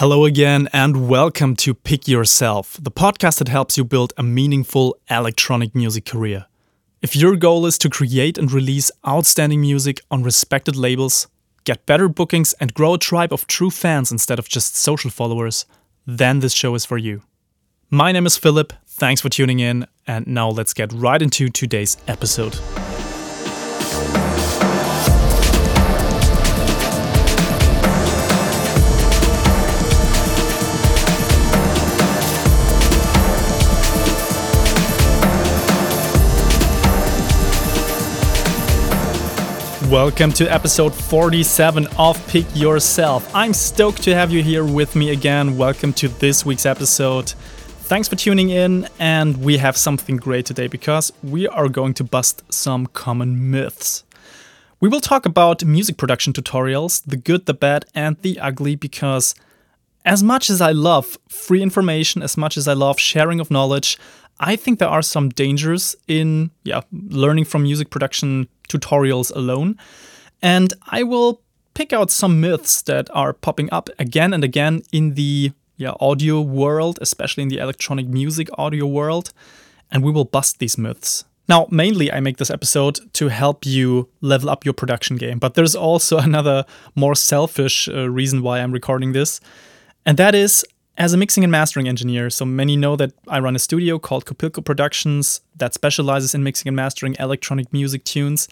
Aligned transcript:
Hello 0.00 0.24
again, 0.24 0.66
and 0.72 1.10
welcome 1.10 1.54
to 1.56 1.74
Pick 1.74 2.08
Yourself, 2.08 2.78
the 2.80 2.90
podcast 2.90 3.36
that 3.36 3.48
helps 3.48 3.76
you 3.76 3.84
build 3.84 4.14
a 4.16 4.22
meaningful 4.22 4.96
electronic 5.10 5.74
music 5.74 6.06
career. 6.06 6.46
If 7.02 7.14
your 7.14 7.36
goal 7.36 7.66
is 7.66 7.76
to 7.76 7.90
create 7.90 8.38
and 8.38 8.50
release 8.50 8.90
outstanding 9.06 9.60
music 9.60 10.00
on 10.10 10.22
respected 10.22 10.74
labels, 10.74 11.28
get 11.64 11.84
better 11.84 12.08
bookings, 12.08 12.54
and 12.54 12.72
grow 12.72 12.94
a 12.94 12.98
tribe 12.98 13.30
of 13.30 13.46
true 13.46 13.68
fans 13.68 14.10
instead 14.10 14.38
of 14.38 14.48
just 14.48 14.74
social 14.74 15.10
followers, 15.10 15.66
then 16.06 16.40
this 16.40 16.54
show 16.54 16.74
is 16.74 16.86
for 16.86 16.96
you. 16.96 17.20
My 17.90 18.10
name 18.10 18.24
is 18.24 18.38
Philip, 18.38 18.72
thanks 18.86 19.20
for 19.20 19.28
tuning 19.28 19.60
in, 19.60 19.86
and 20.06 20.26
now 20.26 20.48
let's 20.48 20.72
get 20.72 20.94
right 20.94 21.20
into 21.20 21.50
today's 21.50 21.98
episode. 22.08 22.58
Welcome 39.90 40.30
to 40.34 40.46
episode 40.46 40.94
47 40.94 41.88
of 41.98 42.24
Pick 42.28 42.46
Yourself. 42.54 43.28
I'm 43.34 43.52
stoked 43.52 44.04
to 44.04 44.14
have 44.14 44.30
you 44.30 44.40
here 44.40 44.64
with 44.64 44.94
me 44.94 45.10
again. 45.10 45.56
Welcome 45.56 45.92
to 45.94 46.06
this 46.06 46.46
week's 46.46 46.64
episode. 46.64 47.30
Thanks 47.30 48.06
for 48.06 48.14
tuning 48.14 48.50
in, 48.50 48.86
and 49.00 49.38
we 49.38 49.56
have 49.56 49.76
something 49.76 50.16
great 50.16 50.46
today 50.46 50.68
because 50.68 51.12
we 51.24 51.48
are 51.48 51.68
going 51.68 51.94
to 51.94 52.04
bust 52.04 52.44
some 52.52 52.86
common 52.86 53.50
myths. 53.50 54.04
We 54.78 54.88
will 54.88 55.00
talk 55.00 55.26
about 55.26 55.64
music 55.64 55.96
production 55.96 56.32
tutorials, 56.32 57.02
the 57.04 57.16
good, 57.16 57.46
the 57.46 57.54
bad, 57.54 57.84
and 57.92 58.16
the 58.22 58.38
ugly, 58.38 58.76
because 58.76 59.34
as 60.04 60.22
much 60.22 60.50
as 60.50 60.60
I 60.60 60.70
love 60.70 61.18
free 61.28 61.62
information, 61.62 62.22
as 62.22 62.36
much 62.36 62.56
as 62.56 62.68
I 62.68 62.74
love 62.74 63.00
sharing 63.00 63.40
of 63.40 63.50
knowledge, 63.50 63.98
I 64.40 64.56
think 64.56 64.78
there 64.78 64.88
are 64.88 65.02
some 65.02 65.28
dangers 65.28 65.94
in 66.08 66.50
yeah, 66.64 66.80
learning 66.92 67.44
from 67.44 67.62
music 67.62 67.90
production 67.90 68.48
tutorials 68.68 69.34
alone. 69.36 69.78
And 70.40 70.72
I 70.88 71.02
will 71.02 71.42
pick 71.74 71.92
out 71.92 72.10
some 72.10 72.40
myths 72.40 72.82
that 72.82 73.08
are 73.14 73.34
popping 73.34 73.68
up 73.70 73.90
again 73.98 74.32
and 74.32 74.42
again 74.42 74.82
in 74.92 75.14
the 75.14 75.52
yeah, 75.76 75.92
audio 76.00 76.40
world, 76.40 76.98
especially 77.00 77.42
in 77.42 77.48
the 77.48 77.58
electronic 77.58 78.06
music 78.08 78.48
audio 78.58 78.86
world, 78.86 79.32
and 79.90 80.02
we 80.02 80.12
will 80.12 80.24
bust 80.26 80.58
these 80.58 80.76
myths. 80.76 81.24
Now, 81.48 81.66
mainly, 81.70 82.12
I 82.12 82.20
make 82.20 82.36
this 82.36 82.50
episode 82.50 83.00
to 83.14 83.28
help 83.28 83.66
you 83.66 84.08
level 84.20 84.50
up 84.50 84.64
your 84.64 84.74
production 84.74 85.16
game, 85.16 85.38
but 85.38 85.54
there's 85.54 85.74
also 85.74 86.18
another 86.30 86.64
more 86.94 87.14
selfish 87.14 87.88
uh, 87.88 88.08
reason 88.10 88.42
why 88.42 88.60
I'm 88.60 88.72
recording 88.72 89.12
this, 89.12 89.40
and 90.06 90.16
that 90.18 90.34
is 90.34 90.64
as 91.00 91.14
a 91.14 91.16
mixing 91.16 91.42
and 91.42 91.50
mastering 91.50 91.88
engineer. 91.88 92.28
So 92.28 92.44
many 92.44 92.76
know 92.76 92.94
that 92.96 93.12
I 93.26 93.40
run 93.40 93.56
a 93.56 93.58
studio 93.58 93.98
called 93.98 94.26
Copilco 94.26 94.62
Productions 94.62 95.40
that 95.56 95.72
specializes 95.72 96.34
in 96.34 96.44
mixing 96.44 96.68
and 96.68 96.76
mastering 96.76 97.16
electronic 97.18 97.72
music 97.72 98.04
tunes. 98.04 98.48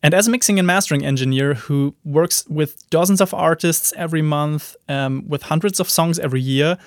And 0.00 0.14
as 0.14 0.28
a 0.28 0.30
mixing 0.30 0.60
and 0.60 0.66
mastering 0.68 1.04
engineer 1.04 1.54
who 1.54 1.96
works 2.04 2.46
with 2.48 2.88
dozens 2.90 3.20
of 3.20 3.34
artists 3.34 3.92
every 3.96 4.22
month, 4.22 4.76
um, 4.88 5.28
with 5.28 5.42
hundreds 5.42 5.80
of 5.80 5.90
songs 5.90 6.20
every 6.20 6.40
year, 6.40 6.78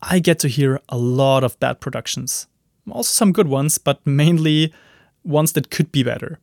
I 0.00 0.20
get 0.20 0.38
to 0.38 0.48
hear 0.48 0.80
a 0.88 0.96
lot 0.96 1.42
of 1.42 1.58
bad 1.58 1.80
productions. 1.80 2.46
Also, 2.88 3.12
some 3.12 3.32
good 3.32 3.48
ones, 3.48 3.78
but 3.78 4.06
mainly 4.06 4.72
ones 5.24 5.54
that 5.54 5.72
could 5.72 5.90
be 5.90 6.04
better. 6.04 6.38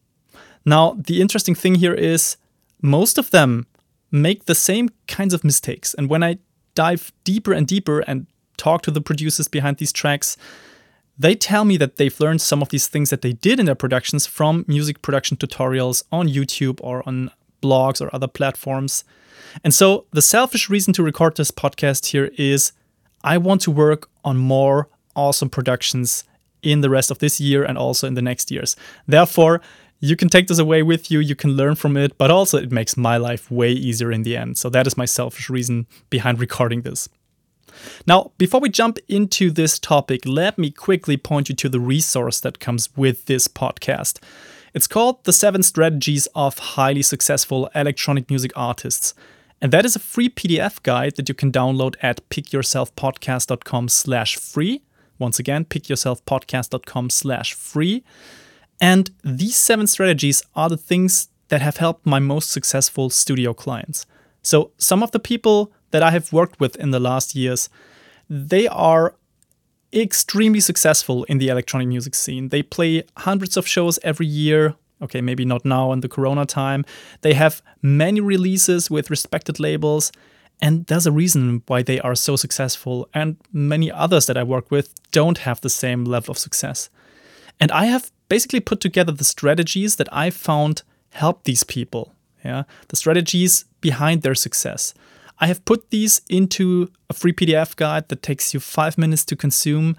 Now, 0.65 0.97
the 0.99 1.21
interesting 1.21 1.55
thing 1.55 1.75
here 1.75 1.93
is 1.93 2.35
most 2.81 3.17
of 3.17 3.31
them 3.31 3.65
make 4.11 4.43
the 4.43 4.55
same 4.55 4.89
kinds 5.07 5.33
of 5.33 5.45
mistakes. 5.45 5.93
And 5.93 6.09
when 6.09 6.21
I 6.21 6.39
dive 6.75 7.11
deeper 7.23 7.53
and 7.53 7.67
deeper 7.67 7.99
and 8.01 8.27
talk 8.57 8.81
to 8.83 8.91
the 8.91 9.01
producers 9.01 9.47
behind 9.47 9.77
these 9.77 9.91
tracks, 9.91 10.37
they 11.17 11.35
tell 11.35 11.65
me 11.65 11.77
that 11.77 11.97
they've 11.97 12.19
learned 12.19 12.41
some 12.41 12.61
of 12.61 12.69
these 12.69 12.87
things 12.87 13.09
that 13.09 13.21
they 13.21 13.33
did 13.33 13.59
in 13.59 13.65
their 13.65 13.75
productions 13.75 14.25
from 14.25 14.65
music 14.67 15.01
production 15.01 15.37
tutorials 15.37 16.03
on 16.11 16.27
YouTube 16.27 16.79
or 16.81 17.03
on 17.07 17.31
blogs 17.61 18.01
or 18.01 18.13
other 18.13 18.27
platforms. 18.27 19.03
And 19.63 19.73
so, 19.73 20.05
the 20.11 20.21
selfish 20.21 20.69
reason 20.69 20.93
to 20.93 21.03
record 21.03 21.37
this 21.37 21.51
podcast 21.51 22.07
here 22.07 22.31
is 22.37 22.71
I 23.23 23.37
want 23.37 23.61
to 23.61 23.71
work 23.71 24.09
on 24.25 24.37
more 24.37 24.89
awesome 25.15 25.49
productions 25.49 26.23
in 26.63 26.81
the 26.81 26.89
rest 26.89 27.11
of 27.11 27.19
this 27.19 27.39
year 27.39 27.63
and 27.63 27.77
also 27.77 28.07
in 28.07 28.15
the 28.15 28.21
next 28.21 28.49
years. 28.49 28.75
Therefore, 29.05 29.61
you 30.09 30.15
can 30.15 30.29
take 30.29 30.47
this 30.47 30.59
away 30.59 30.83
with 30.83 31.09
you, 31.09 31.19
you 31.19 31.35
can 31.35 31.51
learn 31.51 31.75
from 31.75 31.95
it, 31.95 32.17
but 32.17 32.29
also 32.29 32.57
it 32.57 32.71
makes 32.71 32.97
my 32.97 33.17
life 33.17 33.49
way 33.49 33.71
easier 33.71 34.11
in 34.11 34.23
the 34.23 34.35
end. 34.35 34.57
So, 34.57 34.69
that 34.69 34.87
is 34.87 34.97
my 34.97 35.05
selfish 35.05 35.49
reason 35.49 35.87
behind 36.09 36.39
recording 36.39 36.81
this. 36.81 37.09
Now, 38.05 38.31
before 38.37 38.59
we 38.59 38.69
jump 38.69 38.99
into 39.07 39.49
this 39.49 39.79
topic, 39.79 40.25
let 40.25 40.57
me 40.57 40.71
quickly 40.71 41.17
point 41.17 41.49
you 41.49 41.55
to 41.55 41.69
the 41.69 41.79
resource 41.79 42.39
that 42.41 42.59
comes 42.59 42.95
with 42.95 43.25
this 43.25 43.47
podcast. 43.47 44.19
It's 44.73 44.87
called 44.87 45.23
The 45.23 45.33
Seven 45.33 45.63
Strategies 45.63 46.27
of 46.35 46.57
Highly 46.57 47.01
Successful 47.01 47.69
Electronic 47.75 48.29
Music 48.29 48.51
Artists. 48.55 49.13
And 49.61 49.71
that 49.71 49.85
is 49.85 49.95
a 49.95 49.99
free 49.99 50.29
PDF 50.29 50.81
guide 50.83 51.15
that 51.15 51.29
you 51.29 51.35
can 51.35 51.51
download 51.51 51.95
at 52.01 52.27
pickyourselfpodcast.com 52.29 53.87
slash 53.87 54.35
free. 54.35 54.81
Once 55.19 55.39
again, 55.39 55.63
pickyourselfpodcast.com 55.63 57.09
slash 57.09 57.53
free. 57.53 58.03
And 58.81 59.11
these 59.23 59.55
seven 59.55 59.87
strategies 59.87 60.43
are 60.55 60.69
the 60.69 60.77
things 60.77 61.29
that 61.49 61.61
have 61.61 61.77
helped 61.77 62.05
my 62.05 62.19
most 62.19 62.51
successful 62.51 63.09
studio 63.09 63.53
clients. 63.53 64.05
So 64.41 64.71
some 64.77 65.03
of 65.03 65.11
the 65.11 65.19
people 65.19 65.71
that 65.91 66.03
I 66.03 66.11
have 66.11 66.33
worked 66.33 66.59
with 66.59 66.75
in 66.77 66.91
the 66.91 66.99
last 66.99 67.35
years, 67.35 67.69
they 68.29 68.67
are 68.67 69.15
extremely 69.93 70.59
successful 70.59 71.23
in 71.25 71.37
the 71.37 71.49
electronic 71.49 71.87
music 71.87 72.15
scene. 72.15 72.49
They 72.49 72.63
play 72.63 73.03
hundreds 73.17 73.57
of 73.57 73.67
shows 73.67 73.99
every 74.03 74.25
year. 74.25 74.75
Okay, 75.01 75.21
maybe 75.21 75.45
not 75.45 75.65
now 75.65 75.91
in 75.91 75.99
the 75.99 76.09
corona 76.09 76.45
time. 76.45 76.85
They 77.21 77.33
have 77.33 77.61
many 77.81 78.21
releases 78.21 78.89
with 78.89 79.09
respected 79.09 79.59
labels. 79.59 80.11
And 80.61 80.85
there's 80.85 81.05
a 81.05 81.11
reason 81.11 81.61
why 81.67 81.83
they 81.83 81.99
are 81.99 82.15
so 82.15 82.35
successful. 82.35 83.09
And 83.13 83.37
many 83.51 83.91
others 83.91 84.27
that 84.27 84.37
I 84.37 84.43
work 84.43 84.71
with 84.71 84.93
don't 85.11 85.39
have 85.39 85.61
the 85.61 85.69
same 85.69 86.05
level 86.05 86.31
of 86.31 86.37
success. 86.37 86.89
And 87.59 87.71
I 87.71 87.85
have 87.85 88.11
basically 88.33 88.59
put 88.59 88.79
together 88.79 89.11
the 89.11 89.31
strategies 89.35 89.97
that 89.97 90.09
I 90.11 90.31
found 90.31 90.81
help 91.11 91.43
these 91.43 91.63
people. 91.63 92.03
Yeah, 92.43 92.63
the 92.87 92.95
strategies 92.95 93.65
behind 93.79 94.23
their 94.23 94.33
success. 94.35 94.95
I 95.43 95.45
have 95.51 95.63
put 95.65 95.91
these 95.91 96.21
into 96.29 96.89
a 97.11 97.13
free 97.13 97.33
PDF 97.39 97.75
guide 97.75 98.05
that 98.09 98.23
takes 98.23 98.51
you 98.51 98.59
five 98.59 98.97
minutes 98.97 99.23
to 99.25 99.35
consume, 99.35 99.95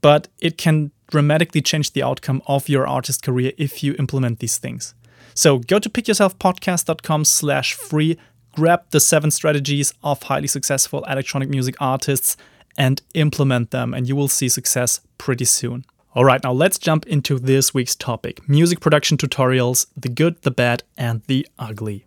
but 0.00 0.26
it 0.40 0.58
can 0.58 0.90
dramatically 1.14 1.62
change 1.62 1.92
the 1.92 2.02
outcome 2.02 2.42
of 2.46 2.68
your 2.68 2.88
artist 2.88 3.22
career 3.22 3.52
if 3.56 3.84
you 3.84 3.94
implement 4.00 4.40
these 4.40 4.58
things. 4.58 4.94
So 5.34 5.58
go 5.58 5.78
to 5.78 5.88
pickyourselfpodcast.com 5.88 7.24
slash 7.24 7.74
free, 7.74 8.18
grab 8.58 8.80
the 8.90 9.00
seven 9.00 9.30
strategies 9.30 9.94
of 10.02 10.24
highly 10.24 10.48
successful 10.48 11.04
electronic 11.04 11.48
music 11.48 11.76
artists 11.80 12.36
and 12.76 13.00
implement 13.14 13.70
them, 13.70 13.94
and 13.94 14.08
you 14.08 14.16
will 14.16 14.32
see 14.38 14.48
success 14.48 15.00
pretty 15.18 15.44
soon. 15.44 15.84
All 16.16 16.24
right, 16.24 16.42
now 16.42 16.52
let's 16.52 16.78
jump 16.78 17.06
into 17.06 17.38
this 17.38 17.74
week's 17.74 17.94
topic 17.94 18.48
music 18.48 18.80
production 18.80 19.18
tutorials 19.18 19.86
the 19.94 20.08
good, 20.08 20.40
the 20.40 20.50
bad, 20.50 20.82
and 20.96 21.22
the 21.24 21.46
ugly. 21.58 22.06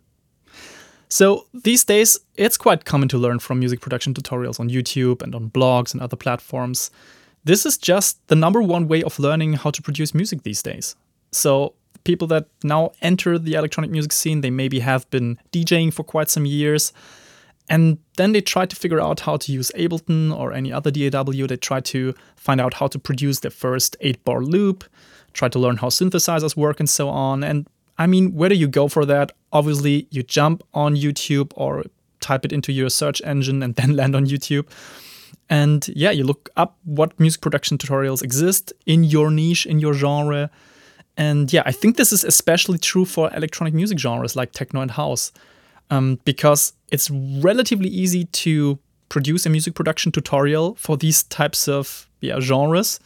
So 1.08 1.46
these 1.54 1.84
days, 1.84 2.18
it's 2.34 2.56
quite 2.56 2.84
common 2.84 3.08
to 3.10 3.18
learn 3.18 3.38
from 3.38 3.60
music 3.60 3.80
production 3.80 4.12
tutorials 4.12 4.58
on 4.58 4.68
YouTube 4.68 5.22
and 5.22 5.32
on 5.32 5.48
blogs 5.48 5.92
and 5.92 6.02
other 6.02 6.16
platforms. 6.16 6.90
This 7.44 7.64
is 7.64 7.78
just 7.78 8.26
the 8.26 8.34
number 8.34 8.60
one 8.60 8.88
way 8.88 9.00
of 9.04 9.20
learning 9.20 9.52
how 9.52 9.70
to 9.70 9.80
produce 9.80 10.12
music 10.12 10.42
these 10.42 10.60
days. 10.60 10.96
So 11.30 11.74
people 12.02 12.26
that 12.28 12.46
now 12.64 12.90
enter 13.00 13.38
the 13.38 13.54
electronic 13.54 13.92
music 13.92 14.10
scene, 14.10 14.40
they 14.40 14.50
maybe 14.50 14.80
have 14.80 15.08
been 15.10 15.38
DJing 15.52 15.94
for 15.94 16.02
quite 16.02 16.28
some 16.28 16.46
years. 16.46 16.92
And 17.70 17.98
then 18.16 18.32
they 18.32 18.40
try 18.40 18.66
to 18.66 18.74
figure 18.74 19.00
out 19.00 19.20
how 19.20 19.36
to 19.36 19.52
use 19.52 19.70
Ableton 19.76 20.36
or 20.36 20.52
any 20.52 20.72
other 20.72 20.90
DAW. 20.90 21.46
They 21.46 21.56
try 21.56 21.80
to 21.80 22.14
find 22.34 22.60
out 22.60 22.74
how 22.74 22.88
to 22.88 22.98
produce 22.98 23.38
their 23.38 23.52
first 23.52 23.96
8 24.00 24.24
bar 24.24 24.42
loop, 24.42 24.82
try 25.32 25.48
to 25.48 25.58
learn 25.58 25.76
how 25.76 25.86
synthesizers 25.86 26.56
work, 26.56 26.80
and 26.80 26.90
so 26.90 27.08
on. 27.08 27.44
And 27.44 27.68
I 27.96 28.08
mean, 28.08 28.34
where 28.34 28.48
do 28.48 28.56
you 28.56 28.66
go 28.66 28.88
for 28.88 29.06
that? 29.06 29.30
Obviously, 29.52 30.08
you 30.10 30.24
jump 30.24 30.64
on 30.74 30.96
YouTube 30.96 31.52
or 31.54 31.84
type 32.18 32.44
it 32.44 32.52
into 32.52 32.72
your 32.72 32.90
search 32.90 33.22
engine 33.22 33.62
and 33.62 33.74
then 33.76 33.94
land 33.94 34.16
on 34.16 34.26
YouTube. 34.26 34.66
And 35.48 35.86
yeah, 35.94 36.10
you 36.10 36.24
look 36.24 36.48
up 36.56 36.76
what 36.84 37.18
music 37.20 37.40
production 37.40 37.78
tutorials 37.78 38.22
exist 38.22 38.72
in 38.84 39.04
your 39.04 39.30
niche, 39.30 39.64
in 39.64 39.78
your 39.78 39.94
genre. 39.94 40.50
And 41.16 41.52
yeah, 41.52 41.62
I 41.66 41.72
think 41.72 41.96
this 41.96 42.12
is 42.12 42.24
especially 42.24 42.78
true 42.78 43.04
for 43.04 43.32
electronic 43.32 43.74
music 43.74 43.98
genres 43.98 44.34
like 44.34 44.50
techno 44.52 44.80
and 44.80 44.90
house, 44.90 45.30
um, 45.90 46.18
because 46.24 46.72
it's 46.90 47.10
relatively 47.10 47.88
easy 47.88 48.24
to 48.24 48.78
produce 49.08 49.44
a 49.44 49.50
music 49.50 49.74
production 49.74 50.12
tutorial 50.12 50.74
for 50.76 50.96
these 50.96 51.24
types 51.24 51.68
of 51.68 52.08
yeah, 52.20 52.40
genres, 52.40 53.00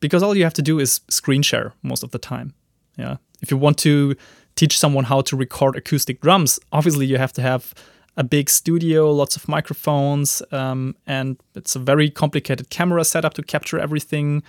because 0.00 0.22
all 0.22 0.36
you 0.36 0.44
have 0.44 0.54
to 0.54 0.62
do 0.62 0.78
is 0.78 1.00
screen 1.08 1.42
share 1.42 1.72
most 1.82 2.02
of 2.02 2.10
the 2.10 2.18
time. 2.18 2.54
Yeah, 2.96 3.16
if 3.40 3.50
you 3.50 3.56
want 3.56 3.78
to 3.78 4.16
teach 4.56 4.78
someone 4.78 5.04
how 5.04 5.20
to 5.22 5.36
record 5.36 5.76
acoustic 5.76 6.20
drums, 6.20 6.58
obviously 6.72 7.06
you 7.06 7.16
have 7.18 7.32
to 7.34 7.42
have 7.42 7.74
a 8.16 8.24
big 8.24 8.50
studio, 8.50 9.12
lots 9.12 9.36
of 9.36 9.48
microphones, 9.48 10.42
um, 10.50 10.96
and 11.06 11.40
it's 11.54 11.76
a 11.76 11.78
very 11.78 12.10
complicated 12.10 12.68
camera 12.68 13.04
setup 13.04 13.34
to 13.34 13.42
capture 13.42 13.78
everything, 13.78 14.42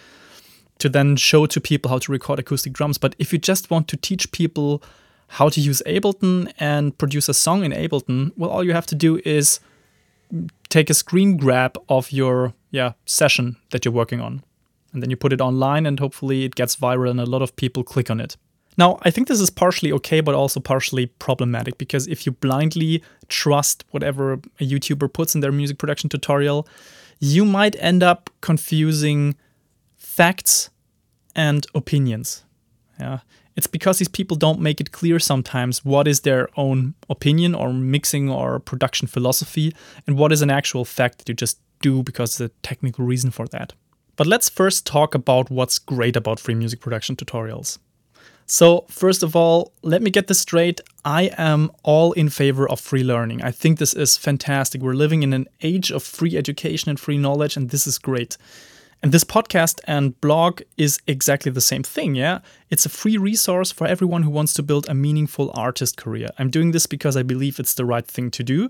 to 0.79 0.89
then 0.89 1.15
show 1.15 1.45
to 1.45 1.61
people 1.61 1.91
how 1.91 1.99
to 1.99 2.11
record 2.11 2.39
acoustic 2.39 2.73
drums. 2.73 2.97
But 2.97 3.15
if 3.19 3.31
you 3.31 3.37
just 3.37 3.69
want 3.69 3.87
to 3.89 3.97
teach 3.97 4.31
people 4.31 4.81
how 5.29 5.49
to 5.49 5.61
use 5.61 5.81
Ableton 5.85 6.51
and 6.59 6.97
produce 6.97 7.29
a 7.29 7.33
song 7.33 7.63
in 7.63 7.71
Ableton, 7.71 8.31
well, 8.35 8.49
all 8.49 8.63
you 8.63 8.73
have 8.73 8.87
to 8.87 8.95
do 8.95 9.21
is 9.25 9.59
take 10.69 10.89
a 10.89 10.93
screen 10.93 11.37
grab 11.37 11.77
of 11.87 12.11
your 12.11 12.53
yeah 12.71 12.93
session 13.05 13.55
that 13.71 13.85
you're 13.85 13.93
working 13.93 14.21
on, 14.21 14.43
and 14.93 15.01
then 15.01 15.09
you 15.09 15.15
put 15.15 15.33
it 15.33 15.41
online, 15.41 15.85
and 15.85 15.99
hopefully 15.99 16.45
it 16.45 16.55
gets 16.55 16.75
viral 16.75 17.11
and 17.11 17.19
a 17.19 17.25
lot 17.25 17.41
of 17.41 17.55
people 17.55 17.83
click 17.83 18.09
on 18.09 18.19
it. 18.19 18.37
Now, 18.77 18.97
I 19.01 19.11
think 19.11 19.27
this 19.27 19.41
is 19.41 19.49
partially 19.49 19.91
okay, 19.91 20.21
but 20.21 20.35
also 20.35 20.59
partially 20.59 21.07
problematic 21.07 21.77
because 21.77 22.07
if 22.07 22.25
you 22.25 22.31
blindly 22.31 23.03
trust 23.27 23.83
whatever 23.91 24.33
a 24.33 24.63
YouTuber 24.63 25.11
puts 25.11 25.35
in 25.35 25.41
their 25.41 25.51
music 25.51 25.77
production 25.77 26.09
tutorial, 26.09 26.65
you 27.19 27.43
might 27.43 27.75
end 27.79 28.03
up 28.03 28.29
confusing 28.39 29.35
facts 29.97 30.69
and 31.35 31.67
opinions. 31.75 32.45
Yeah. 32.99 33.19
It's 33.59 33.67
because 33.67 33.97
these 33.97 34.07
people 34.07 34.37
don't 34.37 34.61
make 34.61 34.79
it 34.79 34.93
clear 34.93 35.19
sometimes 35.19 35.83
what 35.83 36.07
is 36.07 36.21
their 36.21 36.47
own 36.55 36.93
opinion 37.09 37.53
or 37.53 37.73
mixing 37.73 38.29
or 38.29 38.57
production 38.57 39.05
philosophy 39.05 39.75
and 40.07 40.17
what 40.17 40.31
is 40.31 40.41
an 40.41 40.49
actual 40.49 40.85
fact 40.85 41.17
that 41.17 41.27
you 41.27 41.35
just 41.35 41.59
do 41.81 42.01
because 42.01 42.37
there's 42.37 42.51
a 42.51 42.53
technical 42.63 43.03
reason 43.03 43.31
for 43.31 43.47
that. 43.47 43.73
But 44.15 44.27
let's 44.27 44.47
first 44.47 44.85
talk 44.85 45.13
about 45.13 45.51
what's 45.51 45.77
great 45.77 46.15
about 46.15 46.39
free 46.39 46.55
music 46.55 46.79
production 46.79 47.17
tutorials. 47.17 47.79
So, 48.45 48.85
first 48.87 49.23
of 49.23 49.35
all, 49.35 49.73
let 49.81 50.01
me 50.01 50.09
get 50.09 50.27
this 50.27 50.39
straight. 50.39 50.79
I 51.03 51.29
am 51.37 51.69
all 51.83 52.13
in 52.13 52.29
favor 52.29 52.65
of 52.65 52.79
free 52.79 53.03
learning. 53.03 53.43
I 53.43 53.51
think 53.51 53.77
this 53.77 53.93
is 53.93 54.15
fantastic. 54.15 54.81
We're 54.81 54.93
living 54.93 55.21
in 55.21 55.33
an 55.33 55.47
age 55.63 55.91
of 55.91 56.01
free 56.01 56.37
education 56.37 56.89
and 56.89 56.97
free 56.97 57.17
knowledge, 57.17 57.57
and 57.57 57.71
this 57.71 57.85
is 57.85 57.97
great. 57.99 58.37
And 59.01 59.13
this 59.13 59.23
podcast 59.23 59.79
and 59.85 60.19
blog 60.19 60.61
is 60.77 60.99
exactly 61.07 61.51
the 61.51 61.61
same 61.61 61.83
thing, 61.83 62.15
yeah? 62.15 62.39
It's 62.69 62.85
a 62.85 62.89
free 62.89 63.17
resource 63.17 63.71
for 63.71 63.87
everyone 63.87 64.23
who 64.23 64.29
wants 64.29 64.53
to 64.55 64.63
build 64.63 64.89
a 64.89 64.93
meaningful 64.93 65.51
artist 65.53 65.95
career. 65.95 66.27
I'm 66.37 66.49
doing 66.49 66.71
this 66.71 66.85
because 66.85 67.15
I 67.15 67.23
believe 67.23 67.59
it's 67.59 67.75
the 67.75 67.85
right 67.85 68.05
thing 68.05 68.29
to 68.31 68.43
do, 68.43 68.69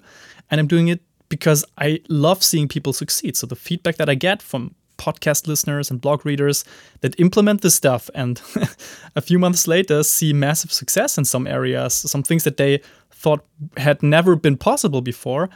and 0.51 0.59
I'm 0.59 0.67
doing 0.67 0.87
it 0.87 1.01
because 1.29 1.65
I 1.77 2.01
love 2.09 2.43
seeing 2.43 2.67
people 2.67 2.93
succeed. 2.93 3.37
So 3.37 3.47
the 3.47 3.55
feedback 3.55 3.95
that 3.97 4.09
I 4.09 4.15
get 4.15 4.41
from 4.41 4.75
podcast 4.97 5.47
listeners 5.47 5.89
and 5.89 6.01
blog 6.01 6.25
readers 6.25 6.63
that 7.01 7.19
implement 7.19 7.61
this 7.61 7.73
stuff 7.73 8.09
and 8.13 8.41
a 9.15 9.21
few 9.21 9.39
months 9.39 9.65
later 9.65 10.03
see 10.03 10.33
massive 10.33 10.73
success 10.73 11.17
in 11.17 11.25
some 11.25 11.47
areas, 11.47 11.93
some 11.93 12.21
things 12.21 12.43
that 12.43 12.57
they 12.57 12.81
thought 13.09 13.45
had 13.77 14.03
never 14.03 14.35
been 14.35 14.57
possible 14.57 15.01
before. 15.01 15.49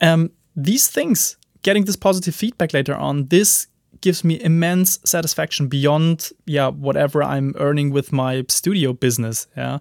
Um, 0.00 0.30
these 0.56 0.88
things, 0.88 1.36
getting 1.62 1.84
this 1.84 1.96
positive 1.96 2.34
feedback 2.34 2.74
later 2.74 2.94
on, 2.94 3.26
this 3.28 3.67
gives 4.00 4.24
me 4.24 4.40
immense 4.40 4.98
satisfaction 5.04 5.68
beyond 5.68 6.30
yeah 6.46 6.68
whatever 6.68 7.22
I'm 7.22 7.54
earning 7.58 7.90
with 7.90 8.12
my 8.12 8.44
studio 8.48 8.92
business. 8.92 9.46
Yeah. 9.56 9.78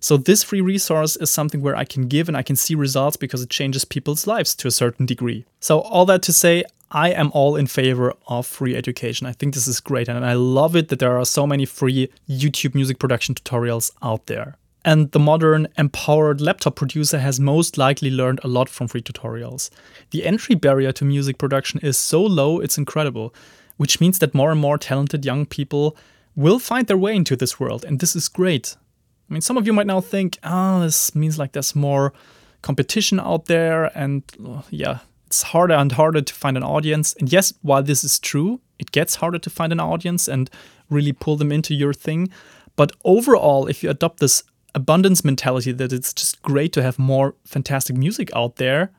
So 0.00 0.18
this 0.18 0.42
free 0.42 0.60
resource 0.60 1.16
is 1.16 1.30
something 1.30 1.62
where 1.62 1.74
I 1.74 1.86
can 1.86 2.08
give 2.08 2.28
and 2.28 2.36
I 2.36 2.42
can 2.42 2.56
see 2.56 2.74
results 2.74 3.16
because 3.16 3.40
it 3.40 3.48
changes 3.48 3.86
people's 3.86 4.26
lives 4.26 4.54
to 4.56 4.68
a 4.68 4.70
certain 4.70 5.06
degree. 5.06 5.46
So 5.60 5.80
all 5.80 6.04
that 6.04 6.20
to 6.24 6.32
say, 6.32 6.64
I 6.90 7.08
am 7.08 7.30
all 7.32 7.56
in 7.56 7.66
favor 7.66 8.12
of 8.28 8.46
free 8.46 8.76
education. 8.76 9.26
I 9.26 9.32
think 9.32 9.54
this 9.54 9.66
is 9.66 9.80
great 9.80 10.08
and 10.08 10.24
I 10.24 10.34
love 10.34 10.76
it 10.76 10.88
that 10.88 10.98
there 10.98 11.18
are 11.18 11.24
so 11.24 11.46
many 11.46 11.64
free 11.64 12.10
YouTube 12.28 12.74
music 12.74 12.98
production 12.98 13.34
tutorials 13.34 13.92
out 14.02 14.26
there. 14.26 14.58
And 14.84 15.10
the 15.12 15.18
modern 15.18 15.66
empowered 15.78 16.40
laptop 16.40 16.76
producer 16.76 17.18
has 17.18 17.40
most 17.40 17.78
likely 17.78 18.10
learned 18.10 18.40
a 18.44 18.48
lot 18.48 18.68
from 18.68 18.88
free 18.88 19.00
tutorials. 19.00 19.70
The 20.10 20.24
entry 20.26 20.54
barrier 20.54 20.92
to 20.92 21.04
music 21.04 21.38
production 21.38 21.80
is 21.80 21.96
so 21.96 22.22
low, 22.22 22.60
it's 22.60 22.76
incredible, 22.76 23.34
which 23.78 24.00
means 24.00 24.18
that 24.18 24.34
more 24.34 24.50
and 24.50 24.60
more 24.60 24.76
talented 24.76 25.24
young 25.24 25.46
people 25.46 25.96
will 26.36 26.58
find 26.58 26.86
their 26.86 26.98
way 26.98 27.16
into 27.16 27.36
this 27.36 27.58
world, 27.58 27.84
and 27.84 28.00
this 28.00 28.14
is 28.14 28.28
great. 28.28 28.76
I 29.30 29.32
mean, 29.32 29.40
some 29.40 29.56
of 29.56 29.66
you 29.66 29.72
might 29.72 29.86
now 29.86 30.00
think, 30.00 30.38
oh, 30.44 30.80
this 30.80 31.14
means 31.14 31.38
like 31.38 31.52
there's 31.52 31.74
more 31.74 32.12
competition 32.60 33.20
out 33.20 33.46
there, 33.46 33.90
and 33.96 34.22
uh, 34.46 34.62
yeah, 34.70 34.98
it's 35.26 35.42
harder 35.42 35.74
and 35.74 35.92
harder 35.92 36.20
to 36.20 36.34
find 36.34 36.56
an 36.56 36.62
audience. 36.62 37.14
And 37.14 37.32
yes, 37.32 37.54
while 37.62 37.82
this 37.82 38.04
is 38.04 38.18
true, 38.18 38.60
it 38.78 38.90
gets 38.90 39.16
harder 39.16 39.38
to 39.38 39.50
find 39.50 39.72
an 39.72 39.80
audience 39.80 40.28
and 40.28 40.50
really 40.90 41.12
pull 41.12 41.36
them 41.36 41.52
into 41.52 41.74
your 41.74 41.94
thing. 41.94 42.28
But 42.76 42.92
overall, 43.04 43.66
if 43.66 43.82
you 43.82 43.90
adopt 43.90 44.20
this 44.20 44.42
abundance 44.74 45.24
mentality 45.24 45.72
that 45.72 45.92
it's 45.92 46.12
just 46.12 46.42
great 46.42 46.72
to 46.72 46.82
have 46.82 46.98
more 46.98 47.34
fantastic 47.44 47.96
music 47.96 48.30
out 48.34 48.56
there, 48.56 48.90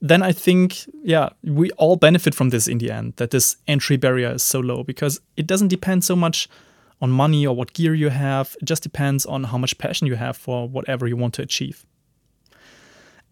then 0.00 0.22
I 0.22 0.32
think, 0.32 0.84
yeah, 1.02 1.30
we 1.42 1.70
all 1.72 1.96
benefit 1.96 2.34
from 2.34 2.50
this 2.50 2.68
in 2.68 2.78
the 2.78 2.90
end, 2.90 3.14
that 3.16 3.30
this 3.30 3.56
entry 3.66 3.96
barrier 3.96 4.32
is 4.32 4.42
so 4.42 4.60
low 4.60 4.82
because 4.82 5.20
it 5.36 5.46
doesn't 5.46 5.68
depend 5.68 6.04
so 6.04 6.14
much 6.14 6.48
on 7.00 7.10
money 7.10 7.46
or 7.46 7.54
what 7.54 7.72
gear 7.72 7.94
you 7.94 8.10
have. 8.10 8.56
It 8.60 8.66
just 8.66 8.82
depends 8.82 9.24
on 9.26 9.44
how 9.44 9.58
much 9.58 9.78
passion 9.78 10.06
you 10.06 10.16
have 10.16 10.36
for 10.36 10.68
whatever 10.68 11.06
you 11.06 11.16
want 11.16 11.34
to 11.34 11.42
achieve. 11.42 11.86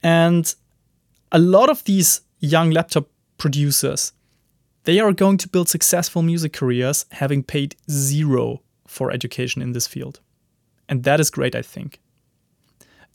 And 0.03 0.55
a 1.32 1.38
lot 1.38 1.71
of 1.71 1.85
these 1.85 2.21
young 2.41 2.71
laptop 2.71 3.09
producers, 3.38 4.12
they 4.85 5.00
are 5.00 5.12
going 5.12 5.38
to 5.38 5.49
build 5.49 5.69
successful 5.69 6.23
music 6.23 6.53
careers 6.53 7.06
having 7.11 7.43
paid 7.43 7.75
zero 7.91 8.61
for 8.87 9.11
education 9.11 9.62
in 9.62 9.73
this 9.73 9.87
field. 9.87 10.21
And 10.89 11.05
that 11.05 11.21
is 11.21 11.31
great, 11.31 11.55
I 11.55 11.63
think. 11.63 12.01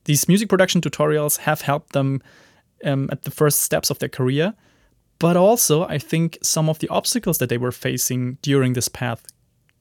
These 0.05 0.27
music 0.27 0.49
production 0.49 0.81
tutorials 0.81 1.37
have 1.37 1.61
helped 1.61 1.93
them 1.93 2.21
um, 2.83 3.09
at 3.11 3.23
the 3.23 3.31
first 3.31 3.61
steps 3.61 3.89
of 3.89 3.99
their 3.99 4.09
career, 4.09 4.53
but 5.19 5.35
also 5.35 5.83
I 5.83 5.97
think 5.97 6.37
some 6.41 6.69
of 6.69 6.79
the 6.79 6.87
obstacles 6.89 7.37
that 7.39 7.49
they 7.49 7.57
were 7.57 7.71
facing 7.71 8.37
during 8.41 8.73
this 8.73 8.87
path 8.87 9.25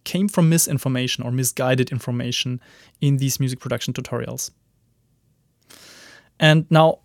came 0.04 0.28
from 0.28 0.48
misinformation 0.48 1.24
or 1.24 1.30
misguided 1.30 1.90
information 1.90 2.60
in 3.00 3.18
these 3.18 3.38
music 3.38 3.60
production 3.60 3.92
tutorials. 3.92 4.50
And 6.40 6.66
now, 6.70 7.00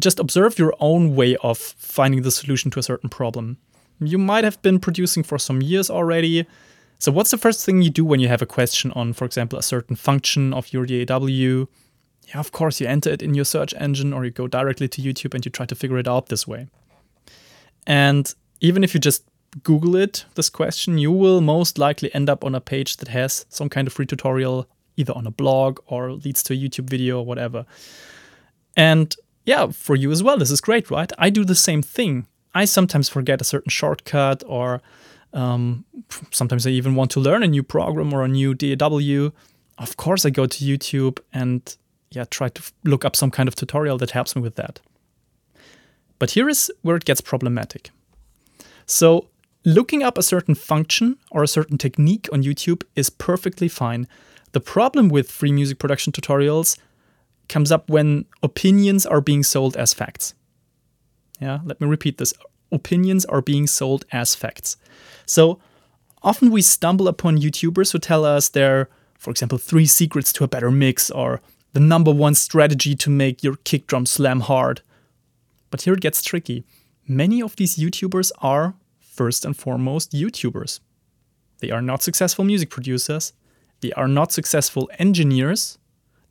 just 0.00 0.18
observe 0.18 0.58
your 0.58 0.74
own 0.80 1.14
way 1.14 1.36
of 1.42 1.58
finding 1.58 2.22
the 2.22 2.30
solution 2.30 2.70
to 2.70 2.78
a 2.78 2.82
certain 2.82 3.10
problem. 3.10 3.58
You 4.00 4.18
might 4.18 4.44
have 4.44 4.60
been 4.62 4.80
producing 4.80 5.22
for 5.22 5.38
some 5.38 5.60
years 5.60 5.90
already, 5.90 6.46
so, 7.02 7.10
what's 7.10 7.32
the 7.32 7.36
first 7.36 7.66
thing 7.66 7.82
you 7.82 7.90
do 7.90 8.04
when 8.04 8.20
you 8.20 8.28
have 8.28 8.42
a 8.42 8.46
question 8.46 8.92
on, 8.92 9.12
for 9.12 9.24
example, 9.24 9.58
a 9.58 9.62
certain 9.64 9.96
function 9.96 10.54
of 10.54 10.72
your 10.72 10.86
DAW? 10.86 11.26
Yeah, 11.26 12.38
of 12.38 12.52
course, 12.52 12.80
you 12.80 12.86
enter 12.86 13.10
it 13.10 13.22
in 13.22 13.34
your 13.34 13.44
search 13.44 13.74
engine 13.76 14.12
or 14.12 14.24
you 14.24 14.30
go 14.30 14.46
directly 14.46 14.86
to 14.86 15.02
YouTube 15.02 15.34
and 15.34 15.44
you 15.44 15.50
try 15.50 15.66
to 15.66 15.74
figure 15.74 15.98
it 15.98 16.06
out 16.06 16.26
this 16.26 16.46
way. 16.46 16.68
And 17.88 18.32
even 18.60 18.84
if 18.84 18.94
you 18.94 19.00
just 19.00 19.24
Google 19.64 19.96
it, 19.96 20.26
this 20.36 20.48
question, 20.48 20.96
you 20.96 21.10
will 21.10 21.40
most 21.40 21.76
likely 21.76 22.14
end 22.14 22.30
up 22.30 22.44
on 22.44 22.54
a 22.54 22.60
page 22.60 22.98
that 22.98 23.08
has 23.08 23.46
some 23.48 23.68
kind 23.68 23.88
of 23.88 23.92
free 23.92 24.06
tutorial, 24.06 24.68
either 24.96 25.12
on 25.16 25.26
a 25.26 25.32
blog 25.32 25.80
or 25.86 26.12
leads 26.12 26.44
to 26.44 26.54
a 26.54 26.56
YouTube 26.56 26.88
video 26.88 27.18
or 27.18 27.26
whatever. 27.26 27.66
And 28.76 29.12
yeah, 29.44 29.72
for 29.72 29.96
you 29.96 30.12
as 30.12 30.22
well, 30.22 30.38
this 30.38 30.52
is 30.52 30.60
great, 30.60 30.88
right? 30.88 31.10
I 31.18 31.30
do 31.30 31.44
the 31.44 31.56
same 31.56 31.82
thing. 31.82 32.28
I 32.54 32.64
sometimes 32.64 33.08
forget 33.08 33.40
a 33.40 33.44
certain 33.44 33.70
shortcut 33.70 34.44
or 34.46 34.80
um, 35.32 35.84
sometimes 36.30 36.66
I 36.66 36.70
even 36.70 36.94
want 36.94 37.10
to 37.12 37.20
learn 37.20 37.42
a 37.42 37.48
new 37.48 37.62
program 37.62 38.12
or 38.12 38.22
a 38.22 38.28
new 38.28 38.54
DAW. 38.54 39.30
Of 39.78 39.96
course, 39.96 40.26
I 40.26 40.30
go 40.30 40.46
to 40.46 40.64
YouTube 40.64 41.18
and 41.32 41.76
yeah, 42.10 42.24
try 42.24 42.48
to 42.50 42.62
look 42.84 43.04
up 43.04 43.16
some 43.16 43.30
kind 43.30 43.48
of 43.48 43.54
tutorial 43.54 43.98
that 43.98 44.10
helps 44.10 44.36
me 44.36 44.42
with 44.42 44.56
that. 44.56 44.80
But 46.18 46.32
here 46.32 46.48
is 46.48 46.70
where 46.82 46.96
it 46.96 47.04
gets 47.04 47.20
problematic. 47.20 47.90
So, 48.86 49.28
looking 49.64 50.02
up 50.02 50.18
a 50.18 50.22
certain 50.22 50.54
function 50.54 51.16
or 51.30 51.42
a 51.42 51.48
certain 51.48 51.78
technique 51.78 52.28
on 52.32 52.42
YouTube 52.42 52.84
is 52.94 53.10
perfectly 53.10 53.68
fine. 53.68 54.06
The 54.52 54.60
problem 54.60 55.08
with 55.08 55.30
free 55.30 55.52
music 55.52 55.78
production 55.78 56.12
tutorials 56.12 56.78
comes 57.48 57.72
up 57.72 57.88
when 57.88 58.26
opinions 58.42 59.06
are 59.06 59.20
being 59.20 59.42
sold 59.42 59.76
as 59.76 59.94
facts. 59.94 60.34
Yeah, 61.40 61.60
let 61.64 61.80
me 61.80 61.86
repeat 61.86 62.18
this. 62.18 62.34
Opinions 62.72 63.24
are 63.26 63.42
being 63.42 63.66
sold 63.66 64.04
as 64.12 64.34
facts. 64.34 64.76
So 65.26 65.60
often 66.22 66.50
we 66.50 66.62
stumble 66.62 67.06
upon 67.06 67.38
YouTubers 67.38 67.92
who 67.92 67.98
tell 67.98 68.24
us 68.24 68.48
their, 68.48 68.88
for 69.18 69.30
example, 69.30 69.58
three 69.58 69.86
secrets 69.86 70.32
to 70.34 70.44
a 70.44 70.48
better 70.48 70.70
mix 70.70 71.10
or 71.10 71.40
the 71.72 71.80
number 71.80 72.10
one 72.10 72.34
strategy 72.34 72.94
to 72.94 73.10
make 73.10 73.42
your 73.42 73.56
kick 73.64 73.86
drum 73.86 74.06
slam 74.06 74.40
hard. 74.40 74.80
But 75.70 75.82
here 75.82 75.94
it 75.94 76.00
gets 76.00 76.22
tricky. 76.22 76.64
Many 77.06 77.42
of 77.42 77.56
these 77.56 77.76
YouTubers 77.76 78.30
are, 78.38 78.74
first 79.00 79.44
and 79.44 79.56
foremost, 79.56 80.12
YouTubers. 80.12 80.80
They 81.60 81.70
are 81.70 81.82
not 81.82 82.02
successful 82.02 82.44
music 82.44 82.70
producers, 82.70 83.32
they 83.80 83.92
are 83.92 84.08
not 84.08 84.32
successful 84.32 84.90
engineers, 84.98 85.78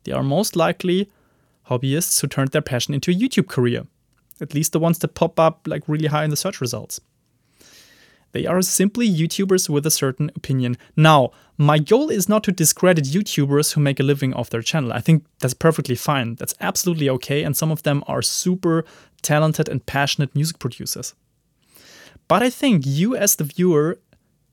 they 0.04 0.12
are 0.12 0.22
most 0.22 0.56
likely 0.56 1.10
hobbyists 1.68 2.20
who 2.20 2.26
turned 2.26 2.50
their 2.50 2.62
passion 2.62 2.94
into 2.94 3.10
a 3.10 3.14
YouTube 3.14 3.48
career. 3.48 3.86
At 4.42 4.54
least 4.54 4.72
the 4.72 4.80
ones 4.80 4.98
that 4.98 5.14
pop 5.14 5.38
up 5.38 5.66
like 5.66 5.88
really 5.88 6.08
high 6.08 6.24
in 6.24 6.30
the 6.30 6.36
search 6.36 6.60
results. 6.60 7.00
They 8.32 8.46
are 8.46 8.62
simply 8.62 9.08
YouTubers 9.08 9.68
with 9.68 9.86
a 9.86 9.90
certain 9.90 10.30
opinion. 10.34 10.78
Now, 10.96 11.30
my 11.58 11.78
goal 11.78 12.10
is 12.10 12.28
not 12.28 12.42
to 12.44 12.52
discredit 12.52 13.04
YouTubers 13.04 13.74
who 13.74 13.80
make 13.80 14.00
a 14.00 14.02
living 14.02 14.32
off 14.34 14.50
their 14.50 14.62
channel. 14.62 14.92
I 14.92 15.00
think 15.00 15.26
that's 15.40 15.54
perfectly 15.54 15.94
fine. 15.94 16.34
That's 16.36 16.54
absolutely 16.60 17.10
okay. 17.10 17.42
And 17.42 17.56
some 17.56 17.70
of 17.70 17.82
them 17.82 18.02
are 18.06 18.22
super 18.22 18.84
talented 19.20 19.68
and 19.68 19.84
passionate 19.84 20.34
music 20.34 20.58
producers. 20.58 21.14
But 22.26 22.42
I 22.42 22.48
think 22.48 22.84
you, 22.86 23.14
as 23.14 23.36
the 23.36 23.44
viewer, 23.44 23.98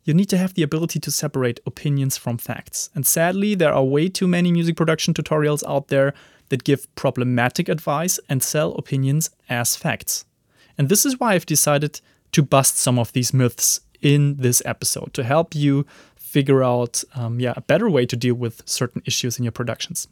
you 0.04 0.14
need 0.14 0.30
to 0.30 0.38
have 0.38 0.54
the 0.56 0.64
ability 0.64 1.00
to 1.00 1.12
separate 1.12 1.62
opinions 1.66 2.18
from 2.18 2.38
facts. 2.38 2.90
And 2.94 3.06
sadly, 3.06 3.56
there 3.56 3.74
are 3.74 3.84
way 3.84 4.10
too 4.10 4.28
many 4.28 4.52
music 4.52 4.76
production 4.76 5.14
tutorials 5.14 5.64
out 5.68 5.88
there 5.88 6.14
that 6.50 6.64
give 6.64 6.94
problematic 6.96 7.70
advice 7.70 8.20
and 8.28 8.44
sell 8.44 8.74
opinions 8.74 9.30
as 9.50 9.76
facts. 9.76 10.26
And 10.78 10.90
this 10.90 11.06
is 11.06 11.20
why 11.20 11.34
I've 11.34 11.46
decided 11.46 12.02
to 12.32 12.44
bust 12.44 12.78
some 12.78 13.00
of 13.00 13.14
these 13.14 13.34
myths 13.34 13.82
in 14.02 14.38
this 14.38 14.62
episode 14.66 15.14
to 15.14 15.24
help 15.24 15.56
you 15.56 15.86
figure 16.16 16.64
out 16.64 17.04
um, 17.16 17.40
yeah, 17.40 17.54
a 17.56 17.62
better 17.62 17.90
way 17.90 18.06
to 18.06 18.16
deal 18.16 18.36
with 18.36 18.62
certain 18.66 19.02
issues 19.06 19.38
in 19.38 19.44
your 19.44 19.52
productions. 19.52 20.08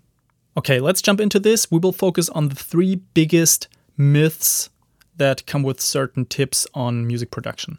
Okay, 0.57 0.79
let's 0.79 1.01
jump 1.01 1.21
into 1.21 1.39
this. 1.39 1.69
We 1.69 1.77
will 1.77 1.91
focus 1.91 2.29
on 2.29 2.49
the 2.49 2.55
three 2.55 2.95
biggest 3.13 3.67
myths 3.95 4.69
that 5.15 5.45
come 5.45 5.63
with 5.63 5.79
certain 5.79 6.25
tips 6.25 6.65
on 6.73 7.05
music 7.05 7.29
production. 7.31 7.77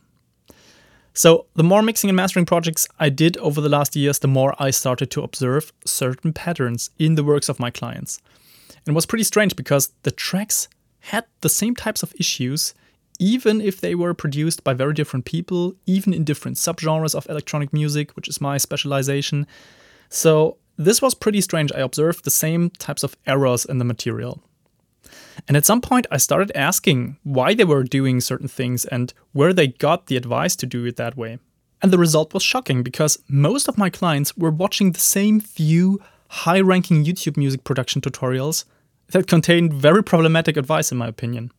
So, 1.12 1.46
the 1.56 1.64
more 1.64 1.82
mixing 1.82 2.08
and 2.10 2.16
mastering 2.16 2.46
projects 2.46 2.86
I 3.00 3.08
did 3.08 3.36
over 3.38 3.60
the 3.60 3.68
last 3.68 3.96
years, 3.96 4.20
the 4.20 4.28
more 4.28 4.54
I 4.60 4.70
started 4.70 5.10
to 5.10 5.22
observe 5.22 5.72
certain 5.84 6.32
patterns 6.32 6.90
in 6.96 7.16
the 7.16 7.24
works 7.24 7.48
of 7.48 7.58
my 7.58 7.70
clients. 7.70 8.20
And 8.88 8.94
it 8.94 8.96
was 8.96 9.04
pretty 9.04 9.24
strange 9.24 9.54
because 9.54 9.92
the 10.04 10.10
tracks 10.10 10.66
had 11.00 11.26
the 11.42 11.50
same 11.50 11.76
types 11.76 12.02
of 12.02 12.14
issues, 12.18 12.72
even 13.18 13.60
if 13.60 13.82
they 13.82 13.94
were 13.94 14.14
produced 14.14 14.64
by 14.64 14.72
very 14.72 14.94
different 14.94 15.26
people, 15.26 15.74
even 15.84 16.14
in 16.14 16.24
different 16.24 16.56
subgenres 16.56 17.14
of 17.14 17.28
electronic 17.28 17.70
music, 17.70 18.16
which 18.16 18.28
is 18.28 18.40
my 18.40 18.56
specialization. 18.56 19.46
So, 20.08 20.56
this 20.78 21.02
was 21.02 21.14
pretty 21.14 21.42
strange. 21.42 21.70
I 21.70 21.80
observed 21.80 22.24
the 22.24 22.30
same 22.30 22.70
types 22.70 23.02
of 23.02 23.14
errors 23.26 23.66
in 23.66 23.76
the 23.76 23.84
material. 23.84 24.42
And 25.46 25.54
at 25.54 25.66
some 25.66 25.82
point, 25.82 26.06
I 26.10 26.16
started 26.16 26.50
asking 26.54 27.18
why 27.24 27.52
they 27.52 27.64
were 27.64 27.82
doing 27.82 28.22
certain 28.22 28.48
things 28.48 28.86
and 28.86 29.12
where 29.32 29.52
they 29.52 29.66
got 29.66 30.06
the 30.06 30.16
advice 30.16 30.56
to 30.56 30.66
do 30.66 30.86
it 30.86 30.96
that 30.96 31.14
way. 31.14 31.40
And 31.82 31.92
the 31.92 31.98
result 31.98 32.32
was 32.32 32.42
shocking 32.42 32.82
because 32.82 33.18
most 33.28 33.68
of 33.68 33.76
my 33.76 33.90
clients 33.90 34.34
were 34.34 34.50
watching 34.50 34.92
the 34.92 34.98
same 34.98 35.40
few 35.40 36.00
high 36.28 36.60
ranking 36.60 37.04
YouTube 37.04 37.36
music 37.36 37.64
production 37.64 38.00
tutorials 38.00 38.64
that 39.10 39.26
contained 39.26 39.72
very 39.72 40.02
problematic 40.02 40.56
advice, 40.56 40.92
in 40.92 40.98
my 40.98 41.08
opinion. 41.08 41.52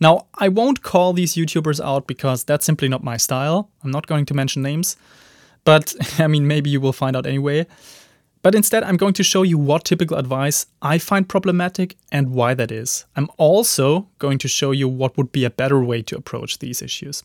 Now, 0.00 0.26
I 0.34 0.48
won't 0.48 0.82
call 0.82 1.12
these 1.12 1.34
YouTubers 1.34 1.84
out 1.84 2.06
because 2.06 2.44
that's 2.44 2.66
simply 2.66 2.88
not 2.88 3.04
my 3.04 3.16
style. 3.16 3.70
I'm 3.84 3.90
not 3.90 4.06
going 4.06 4.26
to 4.26 4.34
mention 4.34 4.62
names, 4.62 4.96
but 5.64 5.94
I 6.18 6.26
mean, 6.26 6.46
maybe 6.46 6.70
you 6.70 6.80
will 6.80 6.92
find 6.92 7.16
out 7.16 7.26
anyway. 7.26 7.66
But 8.42 8.56
instead, 8.56 8.82
I'm 8.82 8.96
going 8.96 9.14
to 9.14 9.22
show 9.22 9.42
you 9.44 9.56
what 9.56 9.84
typical 9.84 10.16
advice 10.16 10.66
I 10.82 10.98
find 10.98 11.28
problematic 11.28 11.96
and 12.10 12.32
why 12.32 12.54
that 12.54 12.72
is. 12.72 13.04
I'm 13.14 13.28
also 13.36 14.08
going 14.18 14.38
to 14.38 14.48
show 14.48 14.72
you 14.72 14.88
what 14.88 15.16
would 15.16 15.30
be 15.30 15.44
a 15.44 15.50
better 15.50 15.80
way 15.82 16.02
to 16.02 16.16
approach 16.16 16.58
these 16.58 16.82
issues. 16.82 17.22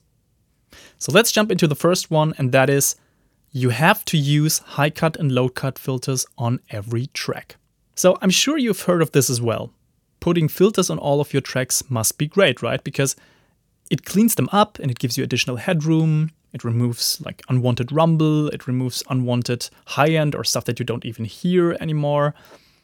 So 1.00 1.12
let's 1.12 1.32
jump 1.32 1.52
into 1.52 1.68
the 1.68 1.76
first 1.76 2.12
one, 2.12 2.36
and 2.38 2.52
that 2.52 2.70
is 2.70 2.96
you 3.52 3.70
have 3.70 4.06
to 4.06 4.18
use 4.18 4.60
high 4.60 4.92
cut 4.92 5.18
and 5.18 5.32
low 5.32 5.50
cut 5.50 5.80
filters 5.80 6.28
on 6.38 6.60
every 6.70 7.08
track. 7.08 7.56
So 7.98 8.16
I'm 8.22 8.30
sure 8.30 8.60
you've 8.60 8.82
heard 8.84 9.02
of 9.02 9.12
this 9.12 9.28
as 9.28 9.42
well. 9.42 9.74
Putting 10.20 10.48
filters 10.48 10.92
on 10.92 11.00
all 11.00 11.20
of 11.20 11.34
your 11.34 11.42
tracks 11.42 11.84
must 11.90 12.20
be 12.20 12.28
great, 12.28 12.62
right? 12.62 12.84
Because 12.84 13.16
it 13.90 14.06
cleans 14.06 14.36
them 14.36 14.50
up 14.52 14.78
and 14.78 14.92
it 14.92 15.00
gives 15.00 15.18
you 15.18 15.24
additional 15.24 15.56
headroom, 15.56 16.30
it 16.54 16.64
removes 16.64 17.20
like 17.22 17.42
unwanted 17.50 17.92
rumble, 17.92 18.50
it 18.50 18.68
removes 18.68 19.02
unwanted 19.10 19.72
high 19.88 20.10
end 20.10 20.36
or 20.36 20.44
stuff 20.44 20.66
that 20.66 20.78
you 20.78 20.86
don't 20.86 21.06
even 21.06 21.26
hear 21.26 21.76
anymore. 21.82 22.36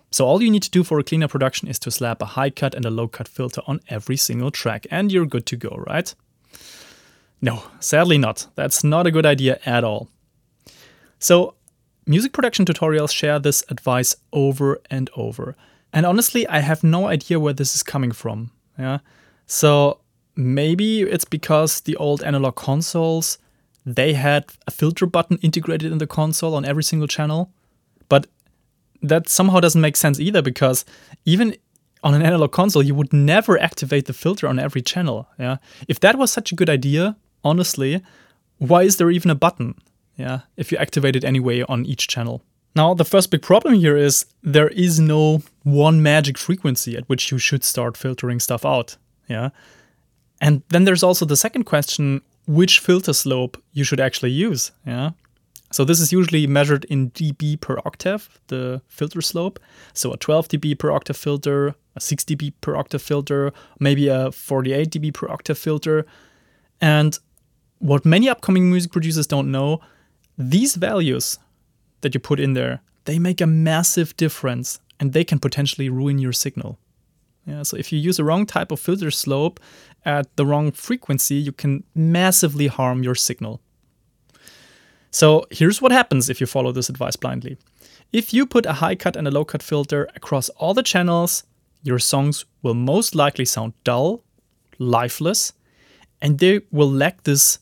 So 0.10 0.26
all 0.26 0.42
you 0.42 0.50
need 0.50 0.64
to 0.64 0.72
do 0.72 0.84
for 0.84 0.98
a 0.98 1.04
cleaner 1.04 1.28
production 1.28 1.68
is 1.68 1.78
to 1.80 1.92
slap 1.92 2.20
a 2.20 2.34
high 2.34 2.50
cut 2.50 2.74
and 2.74 2.84
a 2.84 2.90
low 2.90 3.08
cut 3.08 3.28
filter 3.28 3.62
on 3.68 3.82
every 3.90 4.18
single 4.18 4.50
track 4.50 4.88
and 4.90 5.12
you're 5.12 5.28
good 5.28 5.46
to 5.46 5.56
go, 5.56 5.84
right? 5.86 6.14
No, 7.40 7.62
sadly 7.80 8.18
not. 8.18 8.48
That's 8.56 8.84
not 8.84 9.06
a 9.06 9.12
good 9.12 9.28
idea 9.28 9.60
at 9.64 9.84
all. 9.84 10.10
So 11.20 11.54
music 12.06 12.34
production 12.34 12.66
tutorials 12.66 13.12
share 13.12 13.40
this 13.40 13.64
advice 13.70 14.16
over 14.32 14.82
and 14.90 15.10
over. 15.16 15.56
And 15.92 16.06
honestly, 16.06 16.48
I 16.48 16.60
have 16.60 16.84
no 16.84 17.08
idea 17.08 17.40
where 17.40 17.54
this 17.54 17.76
is 17.76 17.84
coming 17.84 18.12
from. 18.12 18.52
Yeah. 18.78 19.00
So 19.46 20.00
maybe 20.36 21.02
it's 21.02 21.26
because 21.26 21.82
the 21.82 21.96
old 21.98 22.24
analog 22.24 22.56
consoles 22.56 23.38
they 23.86 24.14
had 24.14 24.46
a 24.68 24.72
filter 24.72 25.06
button 25.06 25.38
integrated 25.42 25.92
in 25.92 25.98
the 25.98 26.08
console 26.08 26.56
on 26.56 26.66
every 26.66 26.84
single 26.84 27.08
channel. 27.08 27.52
But 28.10 28.28
that 29.02 29.28
somehow 29.28 29.60
doesn't 29.60 29.82
make 29.82 29.98
sense 29.98 30.20
either 30.20 30.42
because 30.42 30.86
even 31.26 31.56
on 32.04 32.14
an 32.14 32.22
analog 32.22 32.52
console, 32.52 32.84
you 32.84 32.96
would 32.96 33.14
never 33.14 33.60
activate 33.60 34.06
the 34.06 34.14
filter 34.14 34.48
on 34.48 34.60
every 34.60 34.82
channel. 34.82 35.28
Yeah. 35.38 35.58
If 35.88 36.00
that 36.02 36.18
was 36.18 36.32
such 36.32 36.52
a 36.52 36.56
good 36.56 36.70
idea, 36.70 37.18
honestly, 37.44 38.02
why 38.58 38.84
is 38.84 38.98
there 38.98 39.12
even 39.12 39.32
a 39.32 39.36
button? 39.36 39.76
Yeah. 40.16 40.42
If 40.58 40.72
you 40.72 40.78
activate 40.78 41.16
it 41.16 41.24
anyway 41.24 41.64
on 41.64 41.86
each 41.86 42.08
channel. 42.08 42.44
Now, 42.76 42.94
the 42.94 43.06
first 43.06 43.30
big 43.30 43.42
problem 43.42 43.76
here 43.76 43.96
is 43.96 44.26
there 44.42 44.70
is 44.70 45.00
no 45.00 45.44
one 45.64 46.02
magic 46.02 46.38
frequency 46.38 46.98
at 46.98 47.08
which 47.08 47.32
you 47.32 47.38
should 47.38 47.64
start 47.64 47.98
filtering 47.98 48.40
stuff 48.40 48.66
out. 48.66 48.98
Yeah. 49.28 49.50
And 50.42 50.64
then 50.70 50.84
there's 50.86 51.04
also 51.04 51.26
the 51.26 51.38
second 51.38 51.64
question 51.64 52.22
which 52.48 52.80
filter 52.80 53.14
slope 53.14 53.62
you 53.74 53.84
should 53.84 54.00
actually 54.00 54.32
use. 54.32 54.72
Yeah. 54.86 55.12
So 55.72 55.84
this 55.84 56.00
is 56.00 56.12
usually 56.12 56.46
measured 56.46 56.86
in 56.86 57.10
dB 57.12 57.60
per 57.60 57.80
octave, 57.86 58.40
the 58.48 58.82
filter 58.88 59.22
slope. 59.22 59.60
So 59.94 60.14
a 60.14 60.18
12 60.18 60.48
dB 60.50 60.78
per 60.78 60.92
octave 60.92 61.18
filter, 61.18 61.74
a 61.96 62.00
6 62.00 62.24
dB 62.26 62.54
per 62.62 62.76
octave 62.76 63.02
filter, 63.02 63.52
maybe 63.80 64.08
a 64.08 64.32
48 64.32 64.92
dB 64.92 65.14
per 65.14 65.30
octave 65.30 65.58
filter. 65.58 66.06
And 66.80 67.18
what 67.80 68.06
many 68.06 68.30
upcoming 68.30 68.70
music 68.70 68.92
producers 68.92 69.26
don't 69.26 69.52
know, 69.52 69.80
these 70.38 70.76
values 70.76 71.40
that 72.02 72.14
you 72.14 72.20
put 72.20 72.40
in 72.40 72.54
there, 72.54 72.82
they 73.06 73.20
make 73.20 73.42
a 73.42 73.48
massive 73.48 74.16
difference 74.18 74.80
and 75.00 75.14
they 75.14 75.24
can 75.24 75.40
potentially 75.40 75.90
ruin 75.90 76.20
your 76.20 76.34
signal. 76.34 76.80
Yeah, 77.46 77.64
so 77.64 77.76
if 77.76 77.92
you 77.92 78.00
use 78.00 78.18
the 78.18 78.24
wrong 78.24 78.46
type 78.46 78.72
of 78.72 78.80
filter 78.80 79.12
slope 79.12 79.60
at 80.06 80.34
the 80.38 80.46
wrong 80.46 80.72
frequency, 80.72 81.36
you 81.36 81.52
can 81.52 81.84
massively 81.94 82.68
harm 82.68 83.04
your 83.04 83.16
signal. 83.16 83.62
So 85.12 85.46
here's 85.52 85.82
what 85.82 85.92
happens 85.92 86.30
if 86.30 86.40
you 86.42 86.48
follow 86.48 86.72
this 86.72 86.90
advice 86.90 87.16
blindly. 87.16 87.58
If 88.12 88.34
you 88.34 88.46
put 88.46 88.66
a 88.66 88.74
high 88.74 88.96
cut 88.96 89.16
and 89.16 89.28
a 89.28 89.32
low 89.32 89.46
cut 89.46 89.62
filter 89.62 90.08
across 90.16 90.50
all 90.50 90.74
the 90.74 90.84
channels, 90.84 91.44
your 91.84 92.00
songs 92.00 92.46
will 92.62 92.74
most 92.74 93.14
likely 93.14 93.46
sound 93.46 93.74
dull, 93.84 94.24
lifeless, 94.80 95.54
and 96.22 96.40
they 96.40 96.62
will 96.72 96.90
lack 96.90 97.24
this, 97.24 97.60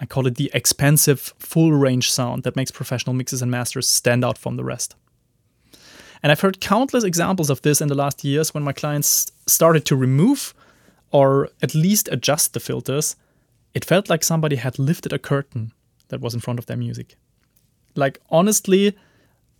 I 0.00 0.06
call 0.06 0.26
it 0.26 0.36
the 0.36 0.50
expensive 0.52 1.34
full 1.38 1.72
range 1.72 2.10
sound 2.10 2.42
that 2.42 2.56
makes 2.56 2.70
professional 2.70 3.14
mixes 3.14 3.42
and 3.42 3.50
masters 3.50 3.88
stand 3.88 4.24
out 4.24 4.36
from 4.36 4.56
the 4.56 4.64
rest. 4.64 4.94
And 6.22 6.32
I've 6.32 6.40
heard 6.40 6.60
countless 6.60 7.04
examples 7.04 7.50
of 7.50 7.62
this 7.62 7.80
in 7.80 7.88
the 7.88 7.94
last 7.94 8.24
years 8.24 8.52
when 8.52 8.64
my 8.64 8.72
clients 8.72 9.30
started 9.46 9.84
to 9.86 9.96
remove 9.96 10.54
or 11.12 11.48
at 11.62 11.74
least 11.74 12.08
adjust 12.10 12.52
the 12.52 12.60
filters. 12.60 13.16
It 13.74 13.84
felt 13.84 14.10
like 14.10 14.24
somebody 14.24 14.56
had 14.56 14.78
lifted 14.78 15.12
a 15.12 15.18
curtain 15.18 15.72
that 16.08 16.20
was 16.20 16.34
in 16.34 16.40
front 16.40 16.58
of 16.58 16.66
their 16.66 16.76
music. 16.76 17.16
Like, 17.94 18.20
honestly, 18.30 18.96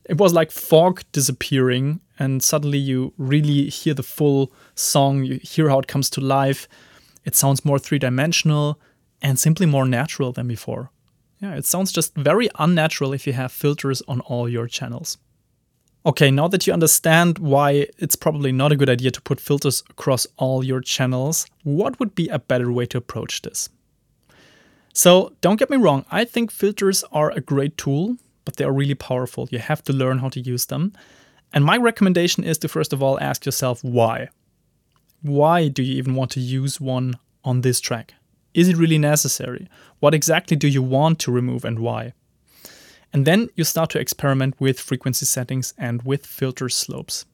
it 0.05 0.19
was 0.19 0.33
like 0.33 0.51
fog 0.51 1.03
disappearing, 1.13 2.01
and 2.19 2.43
suddenly 2.43 2.79
you 2.79 3.13
really 3.19 3.69
hear 3.69 3.95
the 3.95 4.03
full 4.03 4.53
song, 4.75 5.25
you 5.25 5.41
hear 5.43 5.69
how 5.69 5.79
it 5.79 5.89
comes 5.89 6.09
to 6.11 6.21
life. 6.21 6.69
It 7.25 7.35
sounds 7.35 7.65
more 7.65 7.79
three 7.79 7.99
dimensional 7.99 8.79
and 9.23 9.39
simply 9.39 9.67
more 9.67 9.87
natural 9.87 10.33
than 10.33 10.49
before. 10.49 10.91
Yeah, 11.41 11.55
it 11.55 11.67
sounds 11.67 11.93
just 11.93 12.15
very 12.15 12.49
unnatural 12.59 13.13
if 13.13 13.27
you 13.27 13.33
have 13.35 13.53
filters 13.53 14.03
on 14.09 14.21
all 14.21 14.49
your 14.49 14.67
channels. 14.67 15.19
Okay, 16.07 16.31
now 16.31 16.47
that 16.49 16.67
you 16.67 16.73
understand 16.73 17.39
why 17.39 17.89
it's 17.99 18.15
probably 18.15 18.53
not 18.53 18.73
a 18.73 18.77
good 18.77 18.89
idea 18.89 19.11
to 19.11 19.21
put 19.21 19.41
filters 19.41 19.83
across 19.91 20.27
all 20.37 20.65
your 20.65 20.81
channels, 20.81 21.47
what 21.65 21.99
would 21.99 22.15
be 22.15 22.29
a 22.29 22.39
better 22.39 22.71
way 22.71 22.87
to 22.87 22.99
approach 22.99 23.43
this? 23.43 23.69
So, 24.93 25.33
don't 25.41 25.59
get 25.59 25.69
me 25.69 25.77
wrong, 25.77 26.07
I 26.11 26.25
think 26.25 26.51
filters 26.51 27.05
are 27.13 27.31
a 27.33 27.41
great 27.41 27.77
tool, 27.77 28.17
but 28.45 28.57
they 28.57 28.65
are 28.65 28.73
really 28.73 28.95
powerful. 28.95 29.49
You 29.51 29.59
have 29.59 29.83
to 29.85 29.93
learn 29.93 30.21
how 30.21 30.31
to 30.31 30.41
use 30.41 30.67
them. 30.67 30.93
And 31.53 31.65
my 31.65 31.77
recommendation 31.77 32.45
is 32.45 32.57
to 32.59 32.69
first 32.69 32.93
of 32.93 33.03
all 33.03 33.21
ask 33.21 33.45
yourself 33.45 33.83
why. 33.83 34.29
Why 35.23 35.69
do 35.69 35.83
you 35.83 35.97
even 35.97 36.15
want 36.15 36.31
to 36.33 36.41
use 36.41 36.81
one 36.81 37.19
on 37.45 37.63
this 37.63 37.81
track? 37.81 38.15
Is 38.57 38.71
it 38.71 38.79
really 38.79 38.97
necessary? 38.97 39.69
What 40.01 40.15
exactly 40.15 40.57
do 40.57 40.67
you 40.67 40.83
want 40.83 41.19
to 41.21 41.31
remove 41.31 41.63
and 41.63 41.79
why? 41.79 42.15
And 43.13 43.27
then 43.27 43.51
you 43.55 43.65
start 43.65 43.91
to 43.91 43.99
experiment 43.99 44.59
with 44.59 44.81
frequency 44.81 45.27
settings 45.27 45.75
and 45.77 46.03
with 46.05 46.25
filter 46.25 46.71
slopes. 46.71 47.27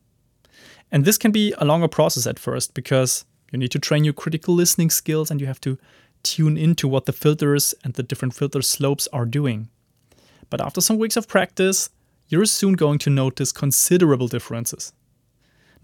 And 0.90 1.04
this 1.04 1.16
can 1.16 1.30
be 1.30 1.54
a 1.58 1.64
longer 1.64 1.86
process 1.86 2.26
at 2.26 2.40
first 2.40 2.74
because 2.74 3.24
you 3.52 3.58
need 3.60 3.70
to 3.70 3.78
train 3.78 4.02
your 4.02 4.14
critical 4.14 4.52
listening 4.52 4.90
skills 4.90 5.30
and 5.30 5.40
you 5.40 5.46
have 5.46 5.60
to 5.60 5.78
tune 6.24 6.58
into 6.58 6.88
what 6.88 7.06
the 7.06 7.12
filters 7.12 7.72
and 7.84 7.94
the 7.94 8.02
different 8.02 8.34
filter 8.34 8.60
slopes 8.60 9.06
are 9.12 9.24
doing. 9.24 9.68
But 10.50 10.60
after 10.60 10.80
some 10.80 10.98
weeks 10.98 11.16
of 11.16 11.28
practice, 11.28 11.88
you're 12.26 12.46
soon 12.46 12.72
going 12.72 12.98
to 12.98 13.10
notice 13.10 13.52
considerable 13.52 14.26
differences. 14.26 14.92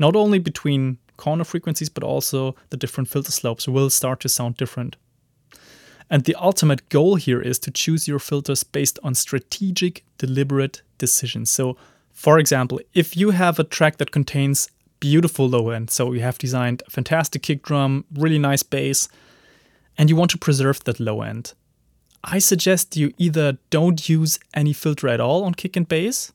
Not 0.00 0.16
only 0.16 0.40
between 0.40 0.98
corner 1.16 1.44
frequencies, 1.44 1.88
but 1.88 2.02
also 2.02 2.56
the 2.70 2.76
different 2.76 3.08
filter 3.08 3.30
slopes 3.30 3.68
will 3.68 3.88
start 3.88 4.18
to 4.20 4.28
sound 4.28 4.56
different. 4.56 4.96
And 6.10 6.24
the 6.24 6.34
ultimate 6.36 6.88
goal 6.88 7.16
here 7.16 7.40
is 7.40 7.58
to 7.60 7.70
choose 7.70 8.08
your 8.08 8.18
filters 8.18 8.62
based 8.62 8.98
on 9.02 9.14
strategic, 9.14 10.04
deliberate 10.16 10.82
decisions. 10.96 11.50
So, 11.50 11.76
for 12.12 12.38
example, 12.38 12.80
if 12.94 13.16
you 13.16 13.30
have 13.30 13.58
a 13.58 13.64
track 13.64 13.98
that 13.98 14.10
contains 14.10 14.70
beautiful 15.00 15.48
low 15.48 15.70
end, 15.70 15.90
so 15.90 16.12
you 16.12 16.20
have 16.20 16.38
designed 16.38 16.82
a 16.86 16.90
fantastic 16.90 17.42
kick 17.42 17.62
drum, 17.62 18.04
really 18.14 18.38
nice 18.38 18.62
bass, 18.62 19.08
and 19.96 20.08
you 20.08 20.16
want 20.16 20.30
to 20.30 20.38
preserve 20.38 20.82
that 20.84 20.98
low 20.98 21.22
end, 21.22 21.52
I 22.24 22.38
suggest 22.38 22.96
you 22.96 23.12
either 23.18 23.58
don't 23.70 24.08
use 24.08 24.38
any 24.54 24.72
filter 24.72 25.08
at 25.08 25.20
all 25.20 25.44
on 25.44 25.54
kick 25.54 25.76
and 25.76 25.86
bass, 25.86 26.32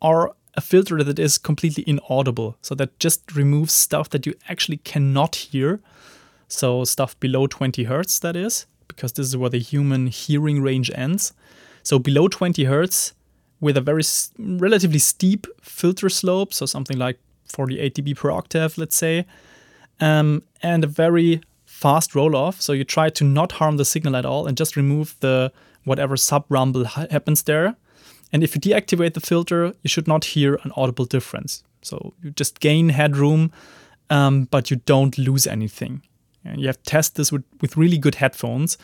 or 0.00 0.34
a 0.54 0.60
filter 0.60 1.02
that 1.04 1.18
is 1.18 1.36
completely 1.36 1.84
inaudible, 1.86 2.56
so 2.62 2.74
that 2.76 2.98
just 2.98 3.34
removes 3.34 3.72
stuff 3.72 4.08
that 4.10 4.24
you 4.24 4.34
actually 4.48 4.78
cannot 4.78 5.36
hear. 5.36 5.80
So, 6.48 6.84
stuff 6.84 7.18
below 7.20 7.46
20 7.46 7.84
hertz, 7.84 8.18
that 8.20 8.34
is 8.34 8.66
because 8.90 9.12
this 9.12 9.26
is 9.26 9.36
where 9.36 9.50
the 9.50 9.58
human 9.58 10.06
hearing 10.06 10.62
range 10.62 10.90
ends. 10.94 11.32
So 11.82 11.98
below 11.98 12.28
20 12.28 12.64
hertz, 12.64 13.14
with 13.60 13.76
a 13.76 13.80
very 13.80 14.02
relatively 14.38 14.98
steep 14.98 15.46
filter 15.60 16.08
slope, 16.08 16.52
so 16.52 16.66
something 16.66 16.98
like 16.98 17.18
48 17.44 17.94
dB 17.94 18.16
per 18.16 18.30
octave, 18.30 18.78
let's 18.78 18.96
say, 18.96 19.26
um, 20.00 20.42
and 20.62 20.82
a 20.84 20.86
very 20.86 21.42
fast 21.66 22.14
roll 22.14 22.34
off. 22.34 22.60
So 22.60 22.72
you 22.72 22.84
try 22.84 23.10
to 23.10 23.24
not 23.24 23.52
harm 23.52 23.76
the 23.76 23.84
signal 23.84 24.16
at 24.16 24.24
all 24.24 24.46
and 24.46 24.56
just 24.56 24.76
remove 24.76 25.14
the 25.20 25.52
whatever 25.84 26.16
sub 26.16 26.44
rumble 26.48 26.84
ha- 26.84 27.06
happens 27.10 27.42
there. 27.42 27.76
And 28.32 28.42
if 28.42 28.54
you 28.54 28.60
deactivate 28.60 29.14
the 29.14 29.20
filter, 29.20 29.74
you 29.82 29.88
should 29.88 30.06
not 30.06 30.24
hear 30.24 30.58
an 30.62 30.72
audible 30.76 31.04
difference. 31.04 31.62
So 31.82 32.14
you 32.22 32.30
just 32.30 32.60
gain 32.60 32.90
headroom, 32.90 33.52
um, 34.08 34.44
but 34.50 34.70
you 34.70 34.76
don't 34.86 35.16
lose 35.18 35.46
anything. 35.46 36.02
And 36.44 36.60
you 36.60 36.66
have 36.66 36.82
to 36.82 36.90
test 36.90 37.16
this 37.16 37.30
with, 37.30 37.44
with 37.60 37.76
really 37.76 37.98
good 37.98 38.16
headphones 38.16 38.78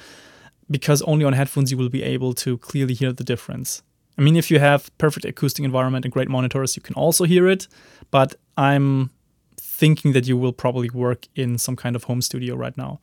because 0.71 1.03
only 1.03 1.25
on 1.25 1.33
headphones 1.33 1.71
you 1.71 1.79
will 1.79 1.89
be 1.89 2.03
able 2.03 2.33
to 2.35 2.59
clearly 2.59 2.95
hear 2.95 3.13
the 3.13 3.25
difference. 3.25 3.83
I 4.19 4.23
mean, 4.23 4.37
if 4.37 4.51
you 4.51 4.59
have 4.59 4.97
perfect 4.99 5.27
acoustic 5.27 5.65
environment 5.65 6.05
and 6.05 6.13
great 6.13 6.29
monitors, 6.29 6.77
you 6.77 6.83
can 6.83 6.95
also 6.95 7.25
hear 7.25 7.47
it, 7.47 7.69
but 8.11 8.35
I'm 8.57 9.11
thinking 9.59 10.13
that 10.13 10.27
you 10.27 10.37
will 10.37 10.53
probably 10.53 10.91
work 10.91 11.29
in 11.35 11.59
some 11.59 11.77
kind 11.77 11.95
of 11.95 12.05
home 12.05 12.23
studio 12.23 12.57
right 12.57 12.77
now. 12.77 13.01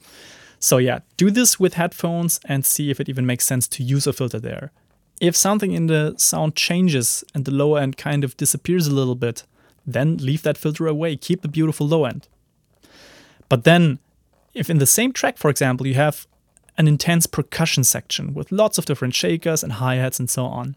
So 0.60 0.78
yeah, 0.78 1.00
do 1.18 1.30
this 1.30 1.60
with 1.60 1.76
headphones 1.76 2.40
and 2.46 2.66
see 2.66 2.90
if 2.90 3.00
it 3.00 3.10
even 3.10 3.26
makes 3.26 3.46
sense 3.46 3.68
to 3.70 3.84
use 3.84 4.08
a 4.08 4.14
filter 4.14 4.40
there. 4.40 4.72
If 5.22 5.36
something 5.36 5.72
in 5.72 5.88
the 5.88 6.16
sound 6.18 6.56
changes 6.56 7.24
and 7.36 7.46
the 7.46 7.52
low 7.52 7.76
end 7.76 7.98
kind 7.98 8.24
of 8.24 8.36
disappears 8.38 8.88
a 8.88 8.96
little 8.96 9.16
bit, 9.16 9.44
then 9.86 10.18
leave 10.18 10.42
that 10.44 10.58
filter 10.58 10.88
away. 10.88 11.16
Keep 11.16 11.42
the 11.42 11.48
beautiful 11.48 11.88
low 11.88 12.06
end. 12.06 12.28
But 13.50 13.66
then 13.66 14.00
if 14.54 14.70
in 14.70 14.78
the 14.78 14.86
same 14.86 15.12
track, 15.12 15.38
for 15.38 15.50
example, 15.50 15.88
you 15.88 15.96
have 15.96 16.28
an 16.78 16.88
intense 16.88 17.28
percussion 17.28 17.84
section 17.84 18.34
with 18.34 18.52
lots 18.52 18.78
of 18.78 18.86
different 18.86 19.14
shakers 19.14 19.64
and 19.64 19.74
hi 19.74 19.96
hats 19.96 20.20
and 20.20 20.30
so 20.30 20.46
on, 20.46 20.76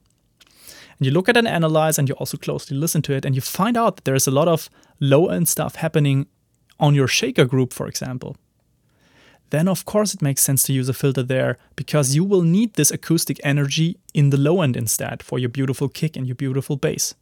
and 0.99 1.07
you 1.07 1.11
look 1.11 1.29
at 1.29 1.37
and 1.37 1.49
analyze 1.49 1.99
and 1.99 2.09
you 2.09 2.15
also 2.15 2.37
closely 2.37 2.77
listen 2.77 3.03
to 3.03 3.13
it, 3.13 3.25
and 3.25 3.35
you 3.35 3.41
find 3.41 3.77
out 3.77 3.97
that 3.97 4.05
there's 4.05 4.27
a 4.27 4.31
lot 4.31 4.49
of 4.49 4.71
low 5.01 5.29
end 5.29 5.49
stuff 5.49 5.77
happening 5.77 6.27
on 6.79 6.95
your 6.95 7.09
shaker 7.09 7.45
group, 7.45 7.73
for 7.73 7.87
example, 7.87 8.37
then 9.51 9.69
of 9.69 9.85
course 9.85 10.13
it 10.13 10.23
makes 10.23 10.43
sense 10.43 10.63
to 10.65 10.73
use 10.73 10.89
a 10.89 10.95
filter 10.95 11.23
there 11.23 11.57
because 11.77 12.15
you 12.15 12.25
will 12.25 12.43
need 12.43 12.75
this 12.75 12.91
acoustic 12.91 13.39
energy 13.45 13.99
in 14.13 14.31
the 14.31 14.37
low 14.37 14.61
end 14.61 14.77
instead 14.77 15.23
for 15.23 15.39
your 15.39 15.49
beautiful 15.49 15.89
kick 15.89 16.17
and 16.17 16.27
your 16.27 16.35
beautiful 16.35 16.77
bass. 16.77 17.15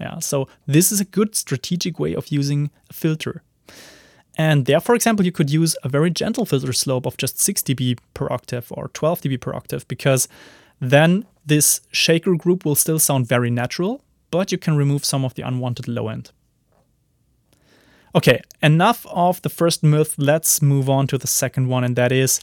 Yeah, 0.00 0.18
so 0.18 0.48
this 0.66 0.90
is 0.90 1.00
a 1.00 1.04
good 1.04 1.36
strategic 1.36 2.00
way 2.00 2.14
of 2.14 2.28
using 2.28 2.70
a 2.90 2.92
filter. 2.92 3.42
And 4.36 4.66
there, 4.66 4.80
for 4.80 4.94
example, 4.94 5.24
you 5.24 5.32
could 5.32 5.50
use 5.50 5.76
a 5.84 5.88
very 5.88 6.10
gentle 6.10 6.44
filter 6.44 6.72
slope 6.72 7.06
of 7.06 7.16
just 7.16 7.38
6 7.38 7.62
dB 7.62 7.98
per 8.14 8.26
octave 8.30 8.66
or 8.72 8.88
12 8.88 9.22
dB 9.22 9.40
per 9.40 9.54
octave 9.54 9.86
because 9.86 10.28
then 10.80 11.24
this 11.46 11.80
shaker 11.92 12.34
group 12.34 12.64
will 12.64 12.74
still 12.74 12.98
sound 12.98 13.28
very 13.28 13.50
natural, 13.50 14.02
but 14.30 14.50
you 14.50 14.58
can 14.58 14.76
remove 14.76 15.04
some 15.04 15.24
of 15.24 15.34
the 15.34 15.42
unwanted 15.42 15.86
low 15.86 16.08
end. 16.08 16.32
Okay, 18.16 18.40
enough 18.62 19.06
of 19.06 19.42
the 19.42 19.48
first 19.48 19.82
myth. 19.82 20.14
Let's 20.18 20.62
move 20.62 20.88
on 20.88 21.06
to 21.08 21.18
the 21.18 21.26
second 21.26 21.68
one, 21.68 21.84
and 21.84 21.96
that 21.96 22.12
is 22.12 22.40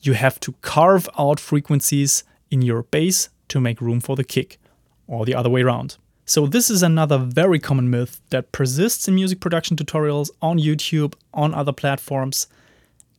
you 0.00 0.12
have 0.12 0.38
to 0.40 0.52
carve 0.60 1.08
out 1.18 1.40
frequencies 1.40 2.22
in 2.50 2.62
your 2.62 2.82
bass 2.82 3.30
to 3.48 3.60
make 3.60 3.80
room 3.80 4.00
for 4.00 4.14
the 4.14 4.24
kick, 4.24 4.58
or 5.06 5.24
the 5.24 5.34
other 5.34 5.48
way 5.48 5.62
around. 5.62 5.96
So, 6.28 6.48
this 6.48 6.70
is 6.70 6.82
another 6.82 7.18
very 7.18 7.60
common 7.60 7.88
myth 7.88 8.20
that 8.30 8.50
persists 8.50 9.06
in 9.06 9.14
music 9.14 9.38
production 9.38 9.76
tutorials 9.76 10.28
on 10.42 10.58
YouTube, 10.58 11.14
on 11.32 11.54
other 11.54 11.72
platforms. 11.72 12.48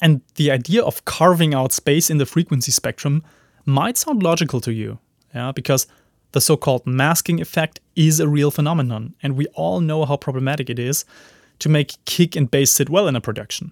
And 0.02 0.20
the 0.36 0.52
idea 0.52 0.84
of 0.84 1.06
carving 1.06 1.54
out 1.54 1.72
space 1.72 2.10
in 2.10 2.17
the 2.17 2.26
frequency 2.26 2.72
spectrum 2.72 3.24
might 3.65 3.96
sound 3.96 4.24
logical 4.24 4.60
to 4.60 4.74
you, 4.74 5.00
yeah, 5.34 5.54
because 5.54 5.88
the 6.34 6.41
so 6.41 6.58
called 6.58 6.86
masking 6.86 7.39
effect 7.39 7.80
is 7.96 8.20
a 8.20 8.28
real 8.28 8.52
phenomenon, 8.52 9.15
and 9.24 9.38
we 9.38 9.48
all 9.56 9.80
know 9.80 10.04
how 10.04 10.17
problematic 10.17 10.70
it 10.70 10.78
is 10.78 11.06
to 11.60 11.70
make 11.70 12.04
kick 12.04 12.36
and 12.36 12.52
bass 12.52 12.74
sit 12.74 12.89
well 12.89 13.08
in 13.08 13.15
a 13.15 13.22
production. 13.22 13.72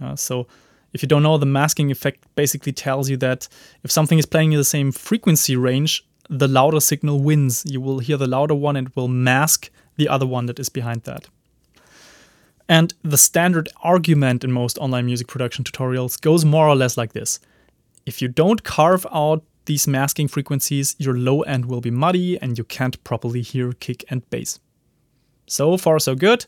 Yeah, 0.00 0.14
so, 0.14 0.46
if 0.92 1.02
you 1.02 1.08
don't 1.08 1.24
know, 1.24 1.36
the 1.36 1.46
masking 1.46 1.90
effect 1.90 2.24
basically 2.36 2.72
tells 2.72 3.10
you 3.10 3.16
that 3.16 3.48
if 3.82 3.90
something 3.90 4.20
is 4.20 4.26
playing 4.26 4.52
in 4.52 4.58
the 4.58 4.64
same 4.64 4.92
frequency 4.92 5.56
range, 5.56 6.04
the 6.32 6.48
louder 6.48 6.80
signal 6.80 7.20
wins. 7.20 7.62
You 7.66 7.80
will 7.80 7.98
hear 7.98 8.16
the 8.16 8.26
louder 8.26 8.54
one 8.54 8.76
and 8.76 8.88
it 8.88 8.96
will 8.96 9.08
mask 9.08 9.70
the 9.96 10.08
other 10.08 10.26
one 10.26 10.46
that 10.46 10.58
is 10.58 10.68
behind 10.68 11.02
that. 11.02 11.28
And 12.68 12.94
the 13.02 13.18
standard 13.18 13.68
argument 13.82 14.42
in 14.42 14.50
most 14.50 14.78
online 14.78 15.06
music 15.06 15.26
production 15.26 15.64
tutorials 15.64 16.18
goes 16.20 16.44
more 16.44 16.66
or 16.66 16.74
less 16.74 16.96
like 16.96 17.12
this 17.12 17.38
If 18.06 18.22
you 18.22 18.28
don't 18.28 18.64
carve 18.64 19.06
out 19.12 19.44
these 19.66 19.86
masking 19.86 20.26
frequencies, 20.26 20.96
your 20.98 21.16
low 21.16 21.42
end 21.42 21.66
will 21.66 21.80
be 21.80 21.90
muddy 21.90 22.40
and 22.40 22.56
you 22.56 22.64
can't 22.64 23.02
properly 23.04 23.42
hear 23.42 23.72
kick 23.72 24.04
and 24.08 24.28
bass. 24.30 24.58
So 25.46 25.76
far, 25.76 25.98
so 25.98 26.14
good. 26.14 26.46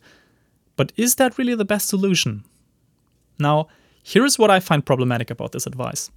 But 0.77 0.92
is 0.97 1.16
that 1.16 1.38
really 1.38 1.55
the 1.55 1.64
best 1.64 1.88
solution? 1.88 2.44
Now, 3.38 3.68
here 4.03 4.25
is 4.25 4.38
what 4.38 4.51
I 4.51 4.61
find 4.61 4.85
problematic 4.85 5.31
about 5.31 5.53
this 5.53 5.66
advice 5.66 6.11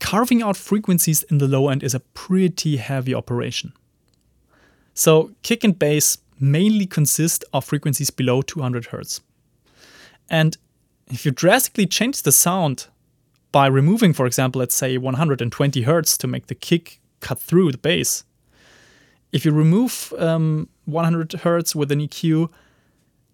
carving 0.00 0.42
out 0.42 0.56
frequencies 0.56 1.22
in 1.24 1.38
the 1.38 1.48
low 1.48 1.68
end 1.68 1.82
is 1.82 1.94
a 1.94 2.00
pretty 2.00 2.76
heavy 2.76 3.14
operation. 3.14 3.72
So, 4.94 5.32
kick 5.42 5.64
and 5.64 5.78
bass 5.78 6.18
mainly 6.40 6.86
consist 6.86 7.44
of 7.52 7.64
frequencies 7.64 8.10
below 8.10 8.42
200 8.42 8.88
Hz. 8.88 9.20
And 10.30 10.56
if 11.08 11.24
you 11.24 11.30
drastically 11.30 11.86
change 11.86 12.22
the 12.22 12.32
sound 12.32 12.86
by 13.50 13.66
removing, 13.66 14.12
for 14.12 14.26
example, 14.26 14.58
let's 14.58 14.74
say 14.74 14.98
120 14.98 15.84
Hz 15.84 16.18
to 16.18 16.26
make 16.26 16.46
the 16.46 16.54
kick 16.54 17.00
cut 17.20 17.38
through 17.40 17.72
the 17.72 17.78
bass, 17.78 18.24
if 19.32 19.44
you 19.44 19.52
remove 19.52 20.12
um, 20.18 20.68
100 20.86 21.30
Hz 21.30 21.74
with 21.74 21.92
an 21.92 22.00
EQ, 22.00 22.50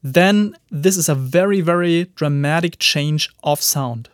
then 0.02 0.54
this 0.70 0.96
is 0.96 1.08
a 1.08 1.14
very, 1.14 1.60
very 1.60 2.04
dramatic 2.14 2.78
change 2.78 3.30
of 3.42 3.60
sound 3.60 4.08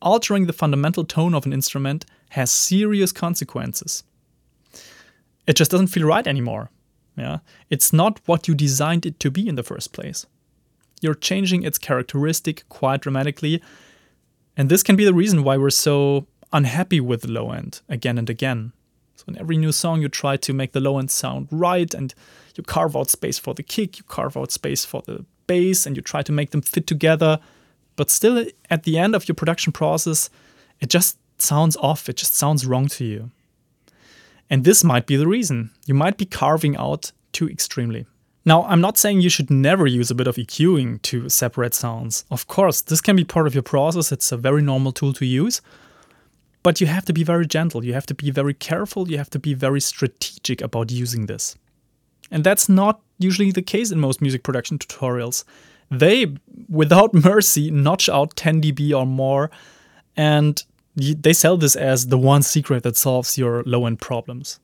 altering 0.00 0.46
the 0.46 0.52
fundamental 0.52 1.04
tone 1.04 1.34
of 1.34 1.46
an 1.46 1.52
instrument 1.52 2.04
has 2.30 2.50
serious 2.50 3.12
consequences. 3.12 4.04
It 5.46 5.56
just 5.56 5.70
doesn't 5.70 5.88
feel 5.88 6.06
right 6.06 6.26
anymore. 6.26 6.70
Yeah? 7.16 7.38
It's 7.70 7.92
not 7.92 8.20
what 8.26 8.46
you 8.48 8.54
designed 8.54 9.06
it 9.06 9.18
to 9.20 9.30
be 9.30 9.48
in 9.48 9.56
the 9.56 9.62
first 9.62 9.92
place. 9.92 10.26
You're 11.00 11.14
changing 11.14 11.62
its 11.62 11.78
characteristic 11.78 12.68
quite 12.68 13.00
dramatically, 13.00 13.62
and 14.56 14.68
this 14.68 14.82
can 14.82 14.96
be 14.96 15.04
the 15.04 15.14
reason 15.14 15.44
why 15.44 15.56
we're 15.56 15.70
so 15.70 16.26
unhappy 16.52 17.00
with 17.00 17.22
the 17.22 17.30
low 17.30 17.50
end 17.50 17.80
again 17.88 18.18
and 18.18 18.28
again. 18.28 18.72
So 19.16 19.24
in 19.28 19.38
every 19.38 19.56
new 19.56 19.72
song 19.72 20.00
you 20.00 20.08
try 20.08 20.36
to 20.36 20.52
make 20.52 20.72
the 20.72 20.80
low 20.80 20.98
end 20.98 21.10
sound 21.10 21.48
right 21.50 21.92
and 21.92 22.14
you 22.56 22.62
carve 22.62 22.96
out 22.96 23.10
space 23.10 23.38
for 23.38 23.54
the 23.54 23.62
kick, 23.62 23.98
you 23.98 24.04
carve 24.04 24.36
out 24.36 24.50
space 24.50 24.84
for 24.84 25.02
the 25.02 25.24
bass 25.46 25.86
and 25.86 25.96
you 25.96 26.02
try 26.02 26.22
to 26.22 26.32
make 26.32 26.50
them 26.50 26.62
fit 26.62 26.86
together 26.86 27.38
but 27.98 28.10
still 28.10 28.46
at 28.70 28.84
the 28.84 28.96
end 28.96 29.16
of 29.16 29.26
your 29.26 29.34
production 29.34 29.72
process, 29.72 30.30
it 30.78 30.88
just 30.88 31.18
sounds 31.38 31.76
off, 31.78 32.08
it 32.08 32.16
just 32.16 32.32
sounds 32.32 32.64
wrong 32.64 32.86
to 32.86 33.04
you. 33.04 33.30
And 34.48 34.62
this 34.62 34.84
might 34.84 35.04
be 35.04 35.16
the 35.16 35.26
reason. 35.26 35.72
You 35.84 35.94
might 35.94 36.16
be 36.16 36.24
carving 36.24 36.76
out 36.76 37.10
too 37.32 37.48
extremely. 37.48 38.06
Now, 38.44 38.62
I'm 38.66 38.80
not 38.80 38.98
saying 38.98 39.20
you 39.20 39.28
should 39.28 39.50
never 39.50 39.84
use 39.84 40.12
a 40.12 40.14
bit 40.14 40.28
of 40.28 40.36
EQing 40.36 41.02
to 41.02 41.28
separate 41.28 41.74
sounds. 41.74 42.24
Of 42.30 42.46
course, 42.46 42.82
this 42.82 43.00
can 43.00 43.16
be 43.16 43.24
part 43.24 43.48
of 43.48 43.54
your 43.54 43.64
process, 43.64 44.12
it's 44.12 44.30
a 44.30 44.36
very 44.36 44.62
normal 44.62 44.92
tool 44.92 45.12
to 45.14 45.26
use. 45.26 45.60
But 46.62 46.80
you 46.80 46.86
have 46.86 47.04
to 47.06 47.12
be 47.12 47.24
very 47.24 47.48
gentle, 47.48 47.84
you 47.84 47.94
have 47.94 48.06
to 48.06 48.14
be 48.14 48.30
very 48.30 48.54
careful, 48.54 49.10
you 49.10 49.18
have 49.18 49.30
to 49.30 49.40
be 49.40 49.54
very 49.54 49.80
strategic 49.80 50.60
about 50.60 50.92
using 50.92 51.26
this. 51.26 51.56
And 52.30 52.44
that's 52.44 52.68
not 52.68 53.00
usually 53.18 53.50
the 53.50 53.62
case 53.74 53.90
in 53.90 53.98
most 53.98 54.22
music 54.22 54.44
production 54.44 54.78
tutorials 54.78 55.42
they, 55.90 56.34
without 56.68 57.14
mercy, 57.30 57.70
notch 57.70 58.08
out 58.08 58.36
10 58.36 58.62
dB 58.62 58.92
or 58.96 59.06
more 59.06 59.50
And 60.16 60.62
they 60.96 61.32
sell 61.32 61.56
this 61.56 61.76
as 61.76 62.08
the 62.08 62.18
one 62.18 62.42
secret 62.42 62.82
that 62.82 62.96
solves 62.96 63.38
your 63.38 63.62
low 63.64 63.86
end 63.86 64.00
problems. 64.00 64.58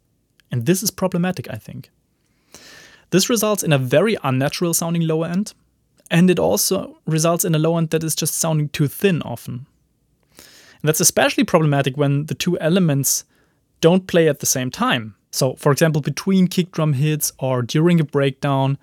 And 0.51 0.67
this 0.67 0.83
is 0.83 0.91
problematic, 0.91 1.49
I 1.49 1.57
think. 1.57 1.91
This 3.11 3.31
results 3.31 3.63
in 3.63 3.73
a 3.73 3.79
very 3.79 4.17
unnatural 4.25 4.75
sounding 4.75 5.07
low 5.07 5.23
end, 5.23 5.55
and 6.11 6.29
it 6.29 6.41
also 6.41 6.99
results 7.07 7.45
in 7.45 7.55
a 7.55 7.59
low 7.59 7.77
end 7.77 7.91
that 7.91 8.03
is 8.03 8.17
just 8.17 8.35
sounding 8.35 8.69
too 8.69 8.89
thin 8.89 9.23
often. 9.23 9.67
And 10.37 10.89
that's 10.89 11.01
especially 11.01 11.45
problematic 11.45 11.97
when 11.97 12.27
the 12.27 12.35
two 12.35 12.59
elements 12.59 13.25
don't 13.81 14.09
play 14.09 14.29
at 14.29 14.41
the 14.41 14.47
same 14.47 14.71
time. 14.71 15.15
So, 15.31 15.55
for 15.55 15.71
example, 15.71 16.03
between 16.03 16.49
kick 16.49 16.73
drum 16.73 16.95
hits 16.95 17.33
or 17.39 17.63
during 17.63 18.01
a 18.01 18.05
breakdown, 18.05 18.77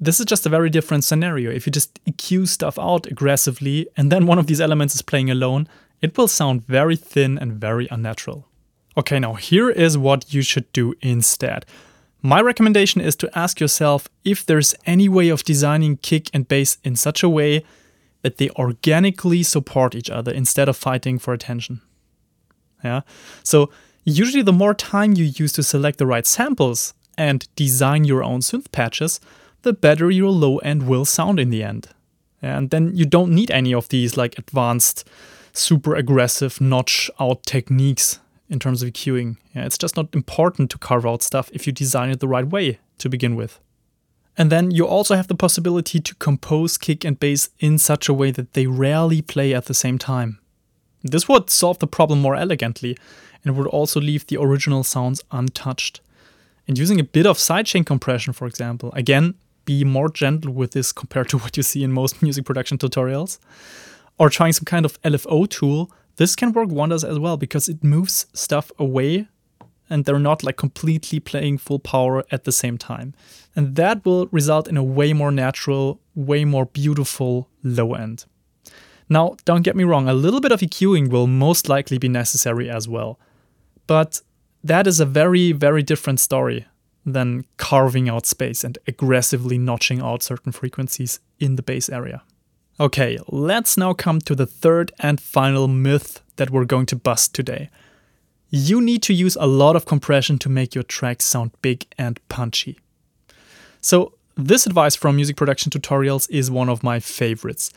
this 0.00 0.18
is 0.18 0.26
just 0.26 0.46
a 0.46 0.48
very 0.48 0.70
different 0.70 1.04
scenario. 1.04 1.50
If 1.50 1.66
you 1.66 1.72
just 1.72 2.02
EQ 2.06 2.48
stuff 2.48 2.78
out 2.78 3.06
aggressively 3.06 3.86
and 3.96 4.10
then 4.10 4.26
one 4.26 4.38
of 4.38 4.46
these 4.46 4.60
elements 4.60 4.94
is 4.94 5.02
playing 5.02 5.30
alone, 5.30 5.68
it 6.00 6.16
will 6.16 6.28
sound 6.28 6.66
very 6.66 6.96
thin 6.96 7.38
and 7.38 7.52
very 7.52 7.86
unnatural. 7.90 8.48
Okay, 8.96 9.18
now 9.18 9.34
here 9.34 9.68
is 9.68 9.98
what 9.98 10.32
you 10.32 10.42
should 10.42 10.72
do 10.72 10.94
instead. 11.02 11.66
My 12.22 12.40
recommendation 12.40 13.00
is 13.00 13.16
to 13.16 13.38
ask 13.38 13.60
yourself 13.60 14.08
if 14.24 14.44
there's 14.44 14.74
any 14.86 15.08
way 15.08 15.28
of 15.28 15.44
designing 15.44 15.98
kick 15.98 16.28
and 16.34 16.48
bass 16.48 16.78
in 16.82 16.96
such 16.96 17.22
a 17.22 17.28
way 17.28 17.64
that 18.22 18.38
they 18.38 18.50
organically 18.50 19.42
support 19.42 19.94
each 19.94 20.10
other 20.10 20.32
instead 20.32 20.68
of 20.68 20.76
fighting 20.76 21.18
for 21.18 21.32
attention. 21.32 21.80
Yeah. 22.84 23.02
So, 23.42 23.70
usually 24.04 24.42
the 24.42 24.52
more 24.52 24.74
time 24.74 25.14
you 25.14 25.24
use 25.24 25.52
to 25.52 25.62
select 25.62 25.98
the 25.98 26.06
right 26.06 26.26
samples 26.26 26.94
and 27.16 27.48
design 27.56 28.04
your 28.04 28.22
own 28.22 28.40
synth 28.40 28.70
patches, 28.72 29.20
the 29.62 29.72
better 29.72 30.10
your 30.10 30.30
low 30.30 30.58
end 30.58 30.86
will 30.88 31.04
sound 31.04 31.38
in 31.38 31.50
the 31.50 31.62
end. 31.62 31.88
And 32.42 32.70
then 32.70 32.94
you 32.94 33.04
don't 33.04 33.32
need 33.32 33.50
any 33.50 33.74
of 33.74 33.88
these 33.88 34.16
like 34.16 34.38
advanced 34.38 35.06
super 35.52 35.94
aggressive 35.94 36.60
notch 36.60 37.10
out 37.18 37.42
techniques 37.44 38.20
in 38.48 38.58
terms 38.58 38.82
of 38.82 38.90
EQing. 38.90 39.36
Yeah, 39.54 39.64
it's 39.64 39.78
just 39.78 39.96
not 39.96 40.14
important 40.14 40.70
to 40.70 40.78
carve 40.78 41.06
out 41.06 41.22
stuff 41.22 41.50
if 41.52 41.66
you 41.66 41.72
design 41.72 42.10
it 42.10 42.20
the 42.20 42.28
right 42.28 42.46
way 42.46 42.78
to 42.98 43.08
begin 43.08 43.36
with. 43.36 43.60
And 44.36 44.50
then 44.50 44.70
you 44.70 44.86
also 44.86 45.16
have 45.16 45.28
the 45.28 45.34
possibility 45.34 46.00
to 46.00 46.14
compose 46.14 46.78
kick 46.78 47.04
and 47.04 47.18
bass 47.18 47.50
in 47.58 47.78
such 47.78 48.08
a 48.08 48.14
way 48.14 48.30
that 48.30 48.54
they 48.54 48.66
rarely 48.66 49.22
play 49.22 49.52
at 49.54 49.66
the 49.66 49.74
same 49.74 49.98
time. 49.98 50.38
This 51.02 51.28
would 51.28 51.50
solve 51.50 51.78
the 51.78 51.86
problem 51.86 52.20
more 52.20 52.36
elegantly 52.36 52.96
and 53.44 53.56
would 53.56 53.66
also 53.66 54.00
leave 54.00 54.26
the 54.26 54.36
original 54.36 54.84
sounds 54.84 55.22
untouched. 55.30 56.00
And 56.68 56.78
using 56.78 57.00
a 57.00 57.04
bit 57.04 57.26
of 57.26 57.38
sidechain 57.38 57.84
compression, 57.84 58.32
for 58.32 58.46
example, 58.46 58.92
again, 58.92 59.34
be 59.70 59.84
more 59.84 60.08
gentle 60.08 60.52
with 60.52 60.72
this 60.72 60.90
compared 60.90 61.28
to 61.28 61.38
what 61.38 61.56
you 61.56 61.62
see 61.62 61.84
in 61.84 61.92
most 61.92 62.22
music 62.26 62.44
production 62.44 62.76
tutorials 62.76 63.38
or 64.18 64.28
trying 64.28 64.52
some 64.52 64.64
kind 64.64 64.84
of 64.84 65.00
LFO 65.02 65.48
tool, 65.48 65.92
this 66.16 66.34
can 66.34 66.52
work 66.52 66.70
wonders 66.70 67.04
as 67.04 67.18
well 67.18 67.36
because 67.36 67.68
it 67.68 67.84
moves 67.84 68.26
stuff 68.32 68.72
away 68.78 69.28
and 69.88 70.04
they're 70.04 70.26
not 70.30 70.42
like 70.42 70.56
completely 70.56 71.20
playing 71.20 71.58
full 71.58 71.78
power 71.78 72.24
at 72.32 72.42
the 72.44 72.52
same 72.52 72.76
time. 72.78 73.14
And 73.54 73.76
that 73.76 74.04
will 74.04 74.26
result 74.32 74.66
in 74.66 74.76
a 74.76 74.82
way 74.98 75.12
more 75.12 75.30
natural, 75.30 76.00
way 76.16 76.44
more 76.44 76.66
beautiful 76.66 77.48
low 77.62 77.94
end. 77.94 78.24
Now, 79.08 79.36
don't 79.44 79.62
get 79.62 79.76
me 79.76 79.84
wrong, 79.84 80.08
a 80.08 80.14
little 80.14 80.40
bit 80.40 80.52
of 80.52 80.60
EQing 80.60 81.10
will 81.10 81.28
most 81.28 81.68
likely 81.68 81.98
be 81.98 82.08
necessary 82.08 82.68
as 82.68 82.88
well. 82.88 83.20
But 83.86 84.20
that 84.64 84.86
is 84.88 84.98
a 84.98 85.06
very, 85.06 85.52
very 85.52 85.82
different 85.82 86.18
story 86.18 86.66
than 87.04 87.44
carving 87.56 88.08
out 88.08 88.26
space 88.26 88.62
and 88.62 88.78
aggressively 88.86 89.58
notching 89.58 90.00
out 90.00 90.22
certain 90.22 90.52
frequencies 90.52 91.20
in 91.38 91.56
the 91.56 91.62
bass 91.62 91.88
area. 91.88 92.22
Okay, 92.78 93.18
let's 93.28 93.76
now 93.76 93.92
come 93.92 94.20
to 94.20 94.34
the 94.34 94.46
third 94.46 94.92
and 94.98 95.20
final 95.20 95.68
myth 95.68 96.22
that 96.36 96.50
we're 96.50 96.64
going 96.64 96.86
to 96.86 96.96
bust 96.96 97.34
today. 97.34 97.68
You 98.48 98.80
need 98.80 99.02
to 99.04 99.14
use 99.14 99.36
a 99.36 99.46
lot 99.46 99.76
of 99.76 99.86
compression 99.86 100.38
to 100.38 100.48
make 100.48 100.74
your 100.74 100.84
tracks 100.84 101.24
sound 101.24 101.52
big 101.62 101.86
and 101.98 102.18
punchy. 102.28 102.78
So, 103.80 104.14
this 104.36 104.66
advice 104.66 104.96
from 104.96 105.16
music 105.16 105.36
production 105.36 105.70
tutorials 105.70 106.28
is 106.30 106.50
one 106.50 106.68
of 106.68 106.82
my 106.82 107.00
favorites. 107.00 107.70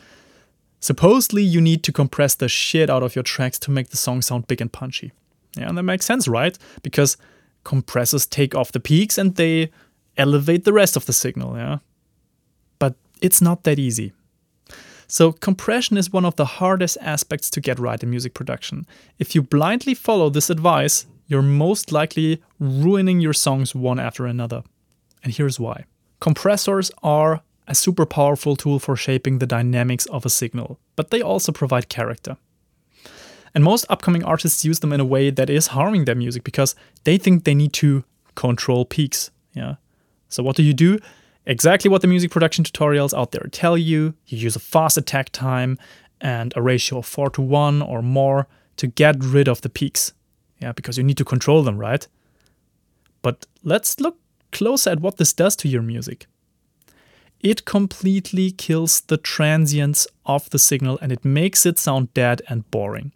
Supposedly, 0.80 1.42
you 1.42 1.60
need 1.60 1.82
to 1.84 1.92
compress 1.92 2.34
the 2.34 2.48
shit 2.48 2.88
out 2.88 3.02
of 3.02 3.14
your 3.14 3.22
tracks 3.22 3.58
to 3.60 3.70
make 3.70 3.88
the 3.88 3.96
song 3.96 4.22
sound 4.22 4.46
big 4.46 4.60
and 4.60 4.72
punchy. 4.72 5.12
Yeah, 5.56 5.68
and 5.68 5.78
that 5.78 5.82
makes 5.82 6.06
sense, 6.06 6.26
right? 6.26 6.58
Because 6.82 7.16
compressors 7.64 8.26
take 8.26 8.54
off 8.54 8.72
the 8.72 8.80
peaks 8.80 9.18
and 9.18 9.34
they 9.34 9.70
elevate 10.16 10.64
the 10.64 10.72
rest 10.72 10.96
of 10.96 11.06
the 11.06 11.12
signal, 11.12 11.56
yeah? 11.56 11.78
But 12.78 12.94
it's 13.20 13.40
not 13.40 13.64
that 13.64 13.78
easy. 13.78 14.12
So, 15.06 15.32
compression 15.32 15.96
is 15.96 16.12
one 16.12 16.24
of 16.24 16.36
the 16.36 16.44
hardest 16.46 16.96
aspects 17.00 17.50
to 17.50 17.60
get 17.60 17.78
right 17.78 18.02
in 18.02 18.10
music 18.10 18.34
production. 18.34 18.86
If 19.18 19.34
you 19.34 19.42
blindly 19.42 19.94
follow 19.94 20.30
this 20.30 20.50
advice, 20.50 21.06
you're 21.26 21.42
most 21.42 21.92
likely 21.92 22.42
ruining 22.58 23.20
your 23.20 23.32
songs 23.32 23.74
one 23.74 23.98
after 23.98 24.26
another. 24.26 24.62
And 25.22 25.32
here's 25.34 25.60
why 25.60 25.84
compressors 26.20 26.90
are 27.02 27.42
a 27.66 27.74
super 27.74 28.06
powerful 28.06 28.56
tool 28.56 28.78
for 28.78 28.96
shaping 28.96 29.38
the 29.38 29.46
dynamics 29.46 30.06
of 30.06 30.26
a 30.26 30.30
signal, 30.30 30.78
but 30.96 31.10
they 31.10 31.22
also 31.22 31.52
provide 31.52 31.88
character. 31.88 32.36
And 33.54 33.62
most 33.62 33.86
upcoming 33.88 34.24
artists 34.24 34.64
use 34.64 34.80
them 34.80 34.92
in 34.92 35.00
a 35.00 35.04
way 35.04 35.30
that 35.30 35.48
is 35.48 35.68
harming 35.68 36.06
their 36.06 36.14
music 36.14 36.42
because 36.42 36.74
they 37.04 37.18
think 37.18 37.44
they 37.44 37.54
need 37.54 37.72
to 37.74 38.04
control 38.34 38.84
peaks. 38.84 39.30
Yeah. 39.52 39.76
So 40.28 40.42
what 40.42 40.56
do 40.56 40.62
you 40.62 40.74
do? 40.74 40.98
exactly 41.46 41.90
what 41.90 42.02
the 42.02 42.08
music 42.08 42.30
production 42.30 42.64
tutorials 42.64 43.16
out 43.16 43.32
there 43.32 43.46
tell 43.50 43.76
you. 43.76 44.14
You 44.26 44.38
use 44.38 44.56
a 44.56 44.60
fast 44.60 44.96
attack 44.96 45.30
time 45.30 45.78
and 46.20 46.52
a 46.56 46.62
ratio 46.62 46.98
of 46.98 47.06
4 47.06 47.30
to 47.30 47.42
1 47.42 47.82
or 47.82 48.02
more 48.02 48.46
to 48.76 48.86
get 48.86 49.22
rid 49.22 49.48
of 49.48 49.60
the 49.60 49.68
peaks. 49.68 50.12
Yeah, 50.60 50.72
because 50.72 50.96
you 50.96 51.04
need 51.04 51.18
to 51.18 51.24
control 51.24 51.62
them, 51.62 51.78
right? 51.78 52.06
But 53.22 53.46
let's 53.62 54.00
look 54.00 54.18
closer 54.52 54.90
at 54.90 55.00
what 55.00 55.16
this 55.16 55.32
does 55.32 55.56
to 55.56 55.68
your 55.68 55.82
music. 55.82 56.26
It 57.40 57.64
completely 57.66 58.50
kills 58.50 59.02
the 59.02 59.18
transients 59.18 60.06
of 60.24 60.48
the 60.50 60.58
signal 60.58 60.98
and 61.02 61.12
it 61.12 61.24
makes 61.24 61.66
it 61.66 61.78
sound 61.78 62.14
dead 62.14 62.40
and 62.48 62.70
boring. 62.70 63.12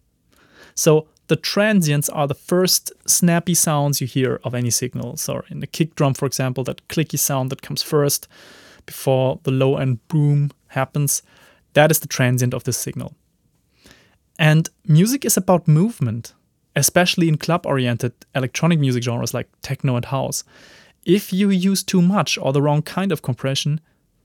So 0.79 1.07
the 1.27 1.35
transients 1.35 2.07
are 2.07 2.25
the 2.25 2.33
first 2.33 2.93
snappy 3.05 3.53
sounds 3.53 3.99
you 3.99 4.07
hear 4.07 4.39
of 4.45 4.55
any 4.55 4.69
signal. 4.69 5.17
So 5.17 5.43
in 5.49 5.59
the 5.59 5.67
kick 5.67 5.93
drum, 5.95 6.13
for 6.13 6.25
example, 6.25 6.63
that 6.63 6.87
clicky 6.87 7.19
sound 7.19 7.49
that 7.49 7.61
comes 7.61 7.83
first 7.83 8.29
before 8.85 9.41
the 9.43 9.51
low 9.51 9.75
end 9.75 9.99
boom 10.07 10.51
happens, 10.67 11.21
that 11.73 11.91
is 11.91 11.99
the 11.99 12.07
transient 12.07 12.53
of 12.53 12.63
the 12.63 12.71
signal. 12.71 13.13
And 14.39 14.69
music 14.85 15.25
is 15.25 15.35
about 15.35 15.67
movement, 15.67 16.33
especially 16.77 17.27
in 17.27 17.37
club 17.37 17.65
oriented 17.65 18.13
electronic 18.33 18.79
music 18.79 19.03
genres 19.03 19.33
like 19.33 19.49
techno 19.61 19.97
and 19.97 20.05
house. 20.05 20.45
If 21.03 21.33
you 21.33 21.49
use 21.49 21.83
too 21.83 22.01
much 22.01 22.37
or 22.37 22.53
the 22.53 22.61
wrong 22.61 22.83
kind 22.83 23.11
of 23.11 23.21
compression, 23.21 23.81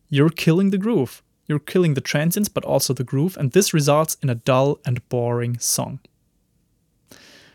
you're 0.09 0.31
killing 0.31 0.71
the 0.71 0.79
groove. 0.79 1.21
You're 1.49 1.59
killing 1.73 1.95
the 1.95 2.01
transients, 2.01 2.49
but 2.49 2.65
also 2.65 2.95
the 2.95 3.03
groove, 3.03 3.37
and 3.37 3.51
this 3.51 3.75
results 3.75 4.17
in 4.23 4.31
a 4.31 4.37
dull 4.37 4.79
and 4.87 5.07
boring 5.09 5.59
song. 5.59 5.99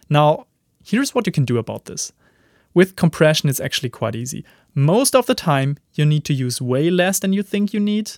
Now, 0.09 0.47
here's 0.83 1.13
what 1.13 1.25
you 1.25 1.31
can 1.31 1.45
do 1.45 1.57
about 1.57 1.85
this. 1.85 2.11
With 2.73 2.95
compression, 2.95 3.49
it's 3.49 3.59
actually 3.59 3.89
quite 3.89 4.15
easy. 4.15 4.45
Most 4.75 5.15
of 5.15 5.25
the 5.25 5.35
time, 5.35 5.77
you 5.93 6.05
need 6.05 6.23
to 6.25 6.33
use 6.33 6.61
way 6.61 6.89
less 6.89 7.19
than 7.19 7.33
you 7.33 7.43
think 7.43 7.73
you 7.73 7.79
need, 7.79 8.11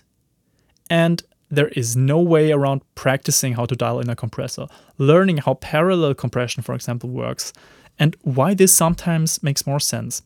and 0.90 1.22
there 1.50 1.68
is 1.68 1.96
no 1.96 2.18
way 2.18 2.50
around 2.50 2.82
practicing 2.94 3.54
how 3.54 3.66
to 3.66 3.76
dial 3.76 4.00
in 4.00 4.08
a 4.08 4.16
compressor, 4.16 4.66
learning 4.98 5.38
how 5.38 5.54
parallel 5.54 6.14
compression, 6.14 6.62
for 6.62 6.74
example, 6.74 7.10
works, 7.10 7.52
and 7.98 8.16
why 8.22 8.54
this 8.54 8.72
sometimes 8.72 9.42
makes 9.42 9.66
more 9.66 9.80
sense. 9.80 10.22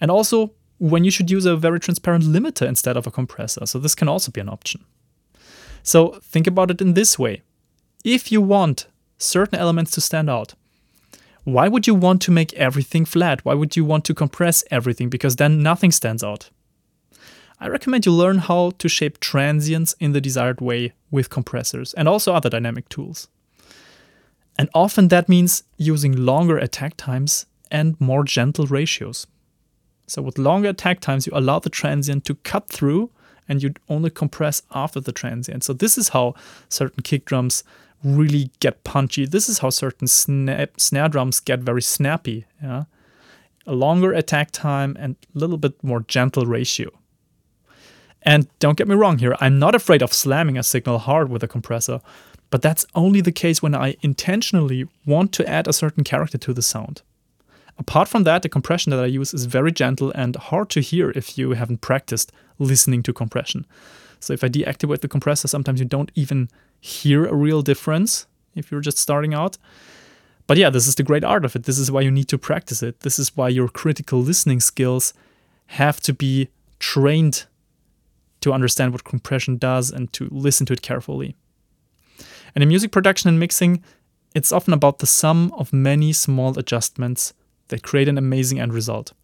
And 0.00 0.10
also, 0.10 0.52
when 0.78 1.04
you 1.04 1.10
should 1.10 1.30
use 1.30 1.46
a 1.46 1.56
very 1.56 1.78
transparent 1.78 2.24
limiter 2.24 2.66
instead 2.66 2.96
of 2.96 3.06
a 3.06 3.12
compressor, 3.12 3.66
so 3.66 3.78
this 3.78 3.94
can 3.94 4.08
also 4.08 4.32
be 4.32 4.40
an 4.40 4.48
option. 4.48 4.84
So 5.82 6.18
think 6.22 6.46
about 6.46 6.70
it 6.70 6.80
in 6.80 6.94
this 6.94 7.18
way. 7.18 7.42
If 8.04 8.32
you 8.32 8.40
want 8.40 8.86
certain 9.18 9.58
elements 9.58 9.92
to 9.92 10.00
stand 10.00 10.28
out, 10.28 10.54
why 11.44 11.68
would 11.68 11.86
you 11.86 11.94
want 11.94 12.22
to 12.22 12.30
make 12.30 12.52
everything 12.54 13.04
flat? 13.04 13.44
Why 13.44 13.54
would 13.54 13.76
you 13.76 13.84
want 13.84 14.04
to 14.06 14.14
compress 14.14 14.64
everything? 14.70 15.10
Because 15.10 15.36
then 15.36 15.62
nothing 15.62 15.92
stands 15.92 16.24
out. 16.24 16.50
I 17.60 17.68
recommend 17.68 18.04
you 18.06 18.12
learn 18.12 18.38
how 18.38 18.70
to 18.78 18.88
shape 18.88 19.20
transients 19.20 19.94
in 20.00 20.12
the 20.12 20.20
desired 20.20 20.60
way 20.60 20.92
with 21.10 21.30
compressors 21.30 21.94
and 21.94 22.08
also 22.08 22.34
other 22.34 22.50
dynamic 22.50 22.88
tools. 22.88 23.28
And 24.58 24.68
often 24.74 25.08
that 25.08 25.28
means 25.28 25.64
using 25.76 26.16
longer 26.16 26.58
attack 26.58 26.96
times 26.96 27.46
and 27.70 28.00
more 28.00 28.24
gentle 28.24 28.66
ratios. 28.66 29.26
So, 30.06 30.22
with 30.22 30.38
longer 30.38 30.68
attack 30.68 31.00
times, 31.00 31.26
you 31.26 31.32
allow 31.34 31.58
the 31.58 31.70
transient 31.70 32.24
to 32.26 32.34
cut 32.36 32.68
through 32.68 33.10
and 33.48 33.62
you 33.62 33.74
only 33.88 34.10
compress 34.10 34.62
after 34.72 35.00
the 35.00 35.12
transient. 35.12 35.64
So, 35.64 35.72
this 35.72 35.96
is 35.96 36.10
how 36.10 36.34
certain 36.68 37.02
kick 37.02 37.24
drums 37.24 37.64
really 38.04 38.50
get 38.60 38.84
punchy. 38.84 39.26
This 39.26 39.48
is 39.48 39.58
how 39.58 39.70
certain 39.70 40.06
snare 40.06 41.08
drums 41.08 41.40
get 41.40 41.60
very 41.60 41.82
snappy. 41.82 42.44
Yeah? 42.62 42.84
A 43.66 43.72
longer 43.72 44.12
attack 44.12 44.50
time 44.50 44.96
and 45.00 45.16
a 45.34 45.38
little 45.38 45.56
bit 45.56 45.82
more 45.82 46.00
gentle 46.00 46.44
ratio. 46.44 46.90
And 48.22 48.46
don't 48.58 48.76
get 48.76 48.88
me 48.88 48.94
wrong 48.94 49.18
here, 49.18 49.34
I'm 49.40 49.58
not 49.58 49.74
afraid 49.74 50.02
of 50.02 50.12
slamming 50.12 50.56
a 50.58 50.62
signal 50.62 50.98
hard 50.98 51.28
with 51.30 51.42
a 51.42 51.48
compressor, 51.48 52.00
But 52.54 52.62
that's 52.62 52.86
only 52.94 53.20
the 53.20 53.32
case 53.32 53.60
when 53.60 53.74
I 53.74 53.96
intentionally 54.02 54.86
want 55.04 55.32
to 55.32 55.48
add 55.48 55.66
a 55.66 55.72
certain 55.72 56.04
character 56.04 56.38
to 56.38 56.52
the 56.52 56.62
sound. 56.62 57.02
Apart 57.78 58.06
from 58.06 58.22
that, 58.22 58.42
the 58.42 58.48
compression 58.48 58.90
that 58.90 59.02
I 59.02 59.06
use 59.06 59.34
is 59.34 59.46
very 59.46 59.72
gentle 59.72 60.12
and 60.14 60.36
hard 60.36 60.70
to 60.70 60.80
hear 60.80 61.10
if 61.16 61.36
you 61.36 61.54
haven't 61.54 61.80
practiced 61.80 62.30
listening 62.60 63.02
to 63.02 63.12
compression. 63.12 63.66
So 64.20 64.32
if 64.32 64.44
I 64.44 64.48
deactivate 64.48 65.00
the 65.00 65.08
compressor, 65.08 65.48
sometimes 65.48 65.80
you 65.80 65.86
don't 65.86 66.12
even 66.14 66.48
hear 66.84 67.24
a 67.24 67.34
real 67.34 67.62
difference 67.62 68.26
if 68.54 68.70
you're 68.70 68.82
just 68.82 68.98
starting 68.98 69.32
out. 69.32 69.56
But 70.46 70.58
yeah, 70.58 70.68
this 70.68 70.86
is 70.86 70.96
the 70.96 71.02
great 71.02 71.24
art 71.24 71.46
of 71.46 71.56
it. 71.56 71.62
This 71.62 71.78
is 71.78 71.90
why 71.90 72.02
you 72.02 72.10
need 72.10 72.28
to 72.28 72.36
practice 72.36 72.82
it. 72.82 73.00
This 73.00 73.18
is 73.18 73.34
why 73.34 73.48
your 73.48 73.68
critical 73.68 74.20
listening 74.20 74.60
skills 74.60 75.14
have 75.68 75.98
to 76.00 76.12
be 76.12 76.48
trained 76.78 77.46
to 78.42 78.52
understand 78.52 78.92
what 78.92 79.02
compression 79.02 79.56
does 79.56 79.90
and 79.90 80.12
to 80.12 80.28
listen 80.30 80.66
to 80.66 80.74
it 80.74 80.82
carefully. 80.82 81.34
And 82.54 82.62
in 82.62 82.68
music 82.68 82.92
production 82.92 83.28
and 83.30 83.40
mixing, 83.40 83.82
it's 84.34 84.52
often 84.52 84.74
about 84.74 84.98
the 84.98 85.06
sum 85.06 85.54
of 85.56 85.72
many 85.72 86.12
small 86.12 86.58
adjustments 86.58 87.32
that 87.68 87.82
create 87.82 88.08
an 88.08 88.18
amazing 88.18 88.60
end 88.60 88.74
result. 88.74 89.14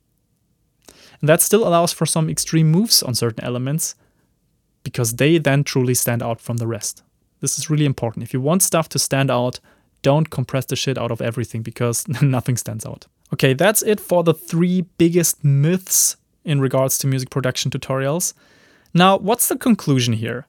And 1.21 1.29
that 1.29 1.43
still 1.43 1.69
allows 1.69 1.93
for 1.93 2.07
some 2.07 2.31
extreme 2.31 2.71
moves 2.71 3.03
on 3.03 3.15
certain 3.15 3.45
elements 3.45 3.95
because 4.83 5.17
they 5.17 5.37
then 5.37 5.63
truly 5.63 5.93
stand 5.93 6.23
out 6.23 6.41
from 6.41 6.57
the 6.57 6.67
rest. 6.67 7.03
This 7.41 7.59
is 7.59 7.71
really 7.71 7.85
important. 7.85 8.23
If 8.23 8.33
you 8.33 8.41
want 8.41 8.63
stuff 8.63 8.89
to 8.91 8.99
stand 8.99 9.31
out, 9.31 9.61
don't 10.03 10.31
compress 10.31 10.67
the 10.67 10.77
shit 10.77 10.99
out 10.99 11.11
of 11.11 11.21
everything 11.21 11.63
because 11.63 12.07
nothing 12.23 12.57
stands 12.57 12.87
out. 12.87 13.07
Okay, 13.33 13.55
that's 13.55 13.83
it 13.83 14.01
for 14.01 14.23
the 14.25 14.35
three 14.35 14.83
biggest 14.99 15.45
myths 15.45 16.17
in 16.45 16.61
regards 16.61 16.99
to 16.99 17.07
music 17.07 17.31
production 17.31 17.71
tutorials. 17.71 18.35
Now, 18.93 19.19
what's 19.19 19.49
the 19.49 19.57
conclusion 19.57 20.15
here? 20.15 20.47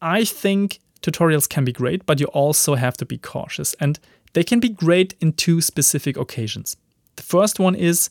I 0.00 0.24
think 0.24 0.80
tutorials 1.00 1.48
can 1.48 1.64
be 1.64 1.72
great, 1.72 2.06
but 2.06 2.20
you 2.20 2.26
also 2.26 2.74
have 2.76 2.96
to 2.98 3.06
be 3.06 3.18
cautious, 3.18 3.74
and 3.74 3.98
they 4.34 4.44
can 4.44 4.60
be 4.60 4.68
great 4.68 5.14
in 5.20 5.32
two 5.32 5.60
specific 5.60 6.16
occasions. 6.16 6.76
The 7.16 7.22
first 7.22 7.58
one 7.58 7.74
is 7.74 8.10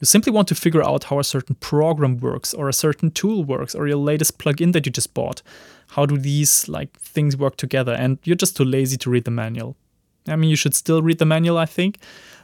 you 0.00 0.06
simply 0.06 0.32
want 0.32 0.48
to 0.48 0.54
figure 0.54 0.82
out 0.82 1.04
how 1.04 1.18
a 1.18 1.24
certain 1.24 1.54
program 1.56 2.18
works 2.18 2.52
or 2.52 2.68
a 2.68 2.72
certain 2.72 3.10
tool 3.10 3.44
works 3.44 3.74
or 3.74 3.86
your 3.86 3.96
latest 3.96 4.38
plugin 4.38 4.72
that 4.72 4.84
you 4.84 4.92
just 4.92 5.14
bought. 5.14 5.42
How 5.90 6.04
do 6.04 6.18
these 6.18 6.68
like 6.68 6.98
things 7.00 7.36
work 7.36 7.56
together? 7.56 7.92
And 7.92 8.18
you're 8.24 8.36
just 8.36 8.56
too 8.56 8.64
lazy 8.64 8.96
to 8.98 9.10
read 9.10 9.24
the 9.24 9.30
manual. 9.30 9.76
I 10.28 10.36
mean, 10.36 10.50
you 10.50 10.56
should 10.56 10.74
still 10.74 11.02
read 11.02 11.18
the 11.18 11.24
manual, 11.24 11.56
I 11.56 11.66
think, 11.66 11.98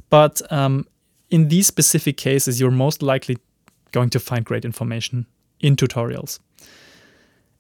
but 0.09 0.41
um, 0.53 0.87
in 1.31 1.49
these 1.49 1.67
specific 1.67 2.17
cases, 2.17 2.61
you're 2.61 2.71
most 2.71 3.03
likely 3.03 3.39
going 3.91 4.11
to 4.11 4.21
find 4.21 4.45
great 4.45 4.65
information 4.65 5.27
in 5.61 5.77
tutorials. 5.77 6.39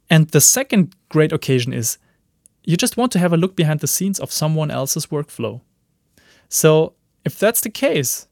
And 0.08 0.28
the 0.28 0.40
second 0.40 0.94
great 1.08 1.32
occasion 1.32 1.72
is 1.72 1.98
you 2.64 2.76
just 2.76 2.96
want 2.96 3.12
to 3.12 3.18
have 3.18 3.32
a 3.32 3.36
look 3.36 3.56
behind 3.56 3.80
the 3.80 3.86
scenes 3.86 4.20
of 4.20 4.30
someone 4.30 4.70
else's 4.70 5.06
workflow. 5.06 5.60
So, 6.48 6.94
if 7.24 7.38
that's 7.38 7.60
the 7.60 7.70
case, 7.70 8.28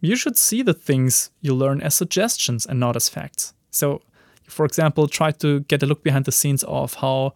you 0.00 0.16
should 0.16 0.36
see 0.36 0.62
the 0.62 0.74
things 0.74 1.30
you 1.40 1.54
learn 1.54 1.80
as 1.80 1.94
suggestions 1.94 2.66
and 2.66 2.80
not 2.80 2.96
as 2.96 3.08
facts. 3.08 3.54
So, 3.70 4.02
for 4.44 4.64
example, 4.64 5.06
try 5.06 5.30
to 5.32 5.60
get 5.60 5.82
a 5.82 5.86
look 5.86 6.02
behind 6.02 6.24
the 6.24 6.32
scenes 6.32 6.64
of 6.64 6.94
how 6.94 7.34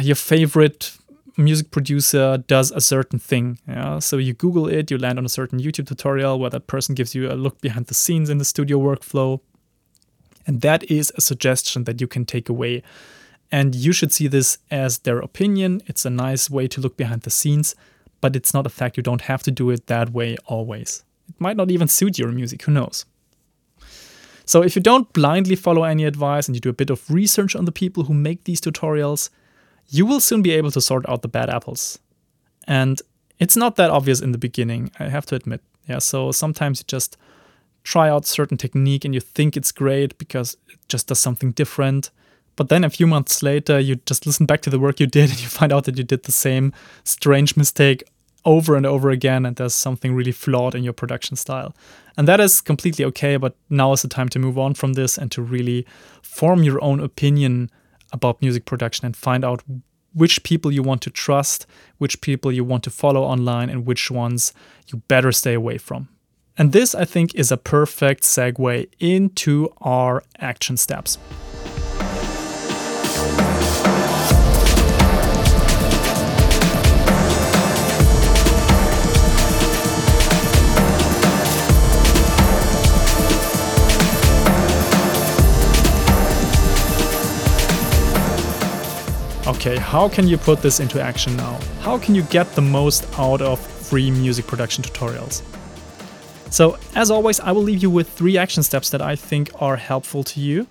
your 0.00 0.16
favorite 0.16 0.96
music 1.36 1.70
producer 1.70 2.38
does 2.38 2.70
a 2.70 2.80
certain 2.80 3.18
thing. 3.18 3.58
Yeah? 3.68 3.98
So 3.98 4.18
you 4.18 4.32
Google 4.32 4.68
it, 4.68 4.90
you 4.90 4.98
land 4.98 5.18
on 5.18 5.24
a 5.24 5.28
certain 5.28 5.60
YouTube 5.60 5.86
tutorial 5.86 6.38
where 6.38 6.50
that 6.50 6.66
person 6.66 6.94
gives 6.94 7.14
you 7.14 7.30
a 7.30 7.34
look 7.34 7.60
behind 7.60 7.86
the 7.86 7.94
scenes 7.94 8.30
in 8.30 8.38
the 8.38 8.44
studio 8.44 8.78
workflow. 8.78 9.40
And 10.46 10.60
that 10.60 10.84
is 10.90 11.12
a 11.16 11.20
suggestion 11.20 11.84
that 11.84 12.00
you 12.00 12.06
can 12.06 12.24
take 12.24 12.48
away. 12.48 12.82
And 13.50 13.74
you 13.74 13.92
should 13.92 14.12
see 14.12 14.26
this 14.26 14.58
as 14.70 15.00
their 15.00 15.18
opinion. 15.18 15.82
It's 15.86 16.04
a 16.04 16.10
nice 16.10 16.50
way 16.50 16.66
to 16.68 16.80
look 16.80 16.96
behind 16.96 17.22
the 17.22 17.30
scenes, 17.30 17.74
but 18.20 18.36
it's 18.36 18.52
not 18.52 18.66
a 18.66 18.70
fact. 18.70 18.96
You 18.96 19.02
don't 19.02 19.22
have 19.22 19.42
to 19.44 19.50
do 19.50 19.70
it 19.70 19.86
that 19.86 20.10
way 20.10 20.36
always. 20.46 21.04
It 21.28 21.40
might 21.40 21.56
not 21.56 21.70
even 21.70 21.88
suit 21.88 22.18
your 22.18 22.30
music, 22.32 22.62
who 22.62 22.72
knows? 22.72 23.04
So, 24.46 24.62
if 24.62 24.76
you 24.76 24.82
don't 24.82 25.10
blindly 25.12 25.56
follow 25.56 25.84
any 25.84 26.04
advice 26.04 26.46
and 26.46 26.54
you 26.54 26.60
do 26.60 26.68
a 26.68 26.74
bit 26.74 26.90
of 26.90 27.10
research 27.10 27.56
on 27.56 27.64
the 27.64 27.72
people 27.72 28.04
who 28.04 28.14
make 28.14 28.44
these 28.44 28.60
tutorials, 28.60 29.30
you 29.88 30.04
will 30.04 30.20
soon 30.20 30.42
be 30.42 30.52
able 30.52 30.70
to 30.72 30.80
sort 30.80 31.08
out 31.08 31.22
the 31.22 31.28
bad 31.28 31.48
apples. 31.48 31.98
And 32.66 33.00
it's 33.38 33.56
not 33.56 33.76
that 33.76 33.90
obvious 33.90 34.20
in 34.20 34.32
the 34.32 34.38
beginning, 34.38 34.90
I 34.98 35.08
have 35.08 35.26
to 35.26 35.34
admit. 35.34 35.62
Yeah, 35.88 35.98
so 35.98 36.32
sometimes 36.32 36.80
you 36.80 36.84
just 36.86 37.16
try 37.82 38.08
out 38.08 38.26
certain 38.26 38.56
technique 38.56 39.04
and 39.04 39.14
you 39.14 39.20
think 39.20 39.56
it's 39.56 39.72
great 39.72 40.16
because 40.18 40.56
it 40.68 40.78
just 40.88 41.08
does 41.08 41.20
something 41.20 41.52
different. 41.52 42.10
But 42.56 42.68
then 42.68 42.84
a 42.84 42.90
few 42.90 43.06
months 43.06 43.42
later, 43.42 43.78
you 43.78 43.96
just 44.06 44.26
listen 44.26 44.46
back 44.46 44.62
to 44.62 44.70
the 44.70 44.78
work 44.78 45.00
you 45.00 45.06
did 45.06 45.30
and 45.30 45.40
you 45.40 45.48
find 45.48 45.72
out 45.72 45.84
that 45.84 45.98
you 45.98 46.04
did 46.04 46.24
the 46.24 46.32
same 46.32 46.72
strange 47.04 47.56
mistake 47.56 48.04
over 48.44 48.76
and 48.76 48.86
over 48.86 49.10
again 49.10 49.46
and 49.46 49.56
there's 49.56 49.74
something 49.74 50.14
really 50.14 50.32
flawed 50.32 50.74
in 50.74 50.84
your 50.84 50.92
production 50.92 51.36
style. 51.36 51.74
And 52.16 52.28
that 52.28 52.40
is 52.40 52.60
completely 52.60 53.04
okay, 53.06 53.36
but 53.36 53.56
now 53.70 53.92
is 53.92 54.02
the 54.02 54.08
time 54.08 54.28
to 54.30 54.38
move 54.38 54.58
on 54.58 54.74
from 54.74 54.92
this 54.92 55.18
and 55.18 55.30
to 55.32 55.42
really 55.42 55.86
form 56.22 56.62
your 56.62 56.82
own 56.82 57.00
opinion 57.00 57.70
about 58.12 58.40
music 58.40 58.64
production 58.64 59.06
and 59.06 59.16
find 59.16 59.44
out 59.44 59.62
which 60.14 60.42
people 60.44 60.70
you 60.70 60.82
want 60.82 61.02
to 61.02 61.10
trust, 61.10 61.66
which 61.98 62.20
people 62.20 62.52
you 62.52 62.64
want 62.64 62.84
to 62.84 62.90
follow 62.90 63.22
online, 63.22 63.68
and 63.68 63.84
which 63.84 64.10
ones 64.10 64.52
you 64.92 65.02
better 65.08 65.32
stay 65.32 65.54
away 65.54 65.76
from. 65.76 66.08
And 66.56 66.72
this, 66.72 66.94
I 66.94 67.04
think, 67.04 67.34
is 67.34 67.50
a 67.50 67.56
perfect 67.56 68.22
segue 68.22 68.88
into 69.00 69.68
our 69.80 70.22
action 70.38 70.76
steps. 70.76 71.18
Okay, 89.46 89.76
how 89.76 90.08
can 90.08 90.26
you 90.26 90.38
put 90.38 90.62
this 90.62 90.80
into 90.80 90.98
action 90.98 91.36
now? 91.36 91.60
How 91.80 91.98
can 91.98 92.14
you 92.14 92.22
get 92.22 92.50
the 92.54 92.62
most 92.62 93.06
out 93.18 93.42
of 93.42 93.60
free 93.60 94.10
music 94.10 94.46
production 94.46 94.82
tutorials? 94.82 95.42
So, 96.50 96.78
as 96.94 97.10
always, 97.10 97.40
I 97.40 97.52
will 97.52 97.62
leave 97.62 97.82
you 97.82 97.90
with 97.90 98.08
three 98.08 98.38
action 98.38 98.62
steps 98.62 98.88
that 98.88 99.02
I 99.02 99.16
think 99.16 99.50
are 99.60 99.76
helpful 99.76 100.24
to 100.24 100.40
you. 100.40 100.66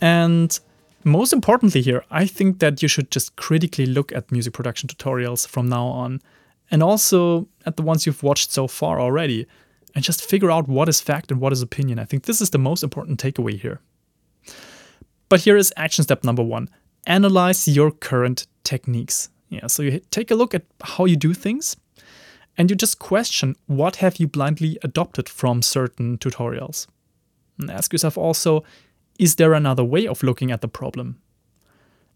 And 0.00 0.58
most 1.04 1.34
importantly, 1.34 1.82
here, 1.82 2.02
I 2.10 2.24
think 2.24 2.60
that 2.60 2.80
you 2.80 2.88
should 2.88 3.10
just 3.10 3.36
critically 3.36 3.84
look 3.84 4.12
at 4.12 4.32
music 4.32 4.54
production 4.54 4.88
tutorials 4.88 5.46
from 5.46 5.68
now 5.68 5.84
on, 5.84 6.22
and 6.70 6.82
also 6.82 7.48
at 7.66 7.76
the 7.76 7.82
ones 7.82 8.06
you've 8.06 8.22
watched 8.22 8.50
so 8.50 8.66
far 8.66 8.98
already, 8.98 9.46
and 9.94 10.02
just 10.02 10.24
figure 10.24 10.50
out 10.50 10.68
what 10.68 10.88
is 10.88 11.02
fact 11.02 11.30
and 11.30 11.38
what 11.38 11.52
is 11.52 11.60
opinion. 11.60 11.98
I 11.98 12.06
think 12.06 12.24
this 12.24 12.40
is 12.40 12.48
the 12.48 12.58
most 12.58 12.82
important 12.82 13.22
takeaway 13.22 13.60
here. 13.60 13.82
But 15.28 15.42
here 15.42 15.58
is 15.58 15.70
action 15.76 16.02
step 16.02 16.24
number 16.24 16.42
one 16.42 16.70
analyze 17.06 17.68
your 17.68 17.90
current 17.90 18.46
techniques. 18.64 19.28
Yeah, 19.48 19.66
so 19.66 19.82
you 19.82 20.00
take 20.10 20.30
a 20.30 20.36
look 20.36 20.54
at 20.54 20.64
how 20.82 21.06
you 21.06 21.16
do 21.16 21.34
things 21.34 21.76
and 22.56 22.70
you 22.70 22.76
just 22.76 22.98
question 22.98 23.56
what 23.66 23.96
have 23.96 24.16
you 24.16 24.28
blindly 24.28 24.78
adopted 24.82 25.28
from 25.28 25.62
certain 25.62 26.18
tutorials. 26.18 26.86
And 27.58 27.70
ask 27.70 27.92
yourself 27.92 28.16
also, 28.16 28.64
is 29.18 29.36
there 29.36 29.54
another 29.54 29.84
way 29.84 30.06
of 30.06 30.22
looking 30.22 30.50
at 30.50 30.60
the 30.60 30.68
problem? 30.68 31.20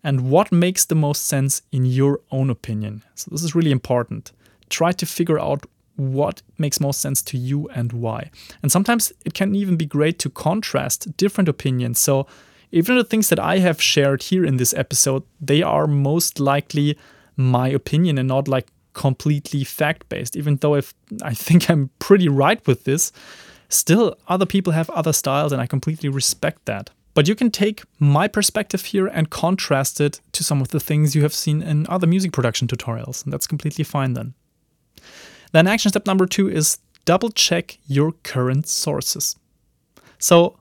And 0.02 0.30
what 0.30 0.52
makes 0.52 0.84
the 0.84 0.94
most 0.94 1.26
sense 1.26 1.62
in 1.72 1.86
your 1.86 2.20
own 2.30 2.50
opinion? 2.50 3.02
So 3.14 3.30
this 3.30 3.42
is 3.42 3.54
really 3.54 3.70
important. 3.70 4.32
Try 4.68 4.92
to 4.92 5.06
figure 5.06 5.38
out 5.40 5.66
what 5.96 6.42
makes 6.58 6.80
most 6.80 7.00
sense 7.00 7.22
to 7.22 7.38
you 7.38 7.68
and 7.68 7.92
why. 7.92 8.30
And 8.62 8.70
sometimes 8.70 9.12
it 9.24 9.34
can 9.34 9.54
even 9.54 9.76
be 9.76 9.86
great 9.86 10.18
to 10.20 10.30
contrast 10.30 11.16
different 11.16 11.48
opinions. 11.48 11.98
So 11.98 12.26
even 12.72 12.96
the 12.96 13.04
things 13.04 13.28
that 13.28 13.38
I 13.38 13.58
have 13.58 13.80
shared 13.80 14.22
here 14.24 14.44
in 14.44 14.56
this 14.56 14.74
episode, 14.74 15.22
they 15.40 15.62
are 15.62 15.86
most 15.86 16.40
likely 16.40 16.98
my 17.36 17.68
opinion 17.68 18.18
and 18.18 18.28
not 18.28 18.48
like 18.48 18.68
completely 18.92 19.64
fact 19.64 20.08
based. 20.08 20.36
Even 20.36 20.56
though 20.56 20.74
if 20.74 20.94
I 21.22 21.34
think 21.34 21.68
I'm 21.70 21.90
pretty 21.98 22.28
right 22.28 22.64
with 22.66 22.84
this, 22.84 23.12
still 23.68 24.16
other 24.28 24.46
people 24.46 24.72
have 24.72 24.90
other 24.90 25.12
styles 25.12 25.52
and 25.52 25.60
I 25.60 25.66
completely 25.66 26.08
respect 26.08 26.64
that. 26.66 26.90
But 27.14 27.28
you 27.28 27.36
can 27.36 27.50
take 27.50 27.82
my 28.00 28.26
perspective 28.26 28.86
here 28.86 29.06
and 29.06 29.30
contrast 29.30 30.00
it 30.00 30.20
to 30.32 30.42
some 30.42 30.60
of 30.60 30.68
the 30.68 30.80
things 30.80 31.14
you 31.14 31.22
have 31.22 31.34
seen 31.34 31.62
in 31.62 31.86
other 31.88 32.08
music 32.08 32.32
production 32.32 32.66
tutorials, 32.66 33.22
and 33.22 33.32
that's 33.32 33.46
completely 33.46 33.84
fine 33.84 34.14
then. 34.14 34.34
Then, 35.52 35.68
action 35.68 35.90
step 35.90 36.06
number 36.06 36.26
two 36.26 36.50
is 36.50 36.78
double 37.04 37.30
check 37.30 37.78
your 37.86 38.12
current 38.24 38.66
sources. 38.66 39.36
So, 40.18 40.58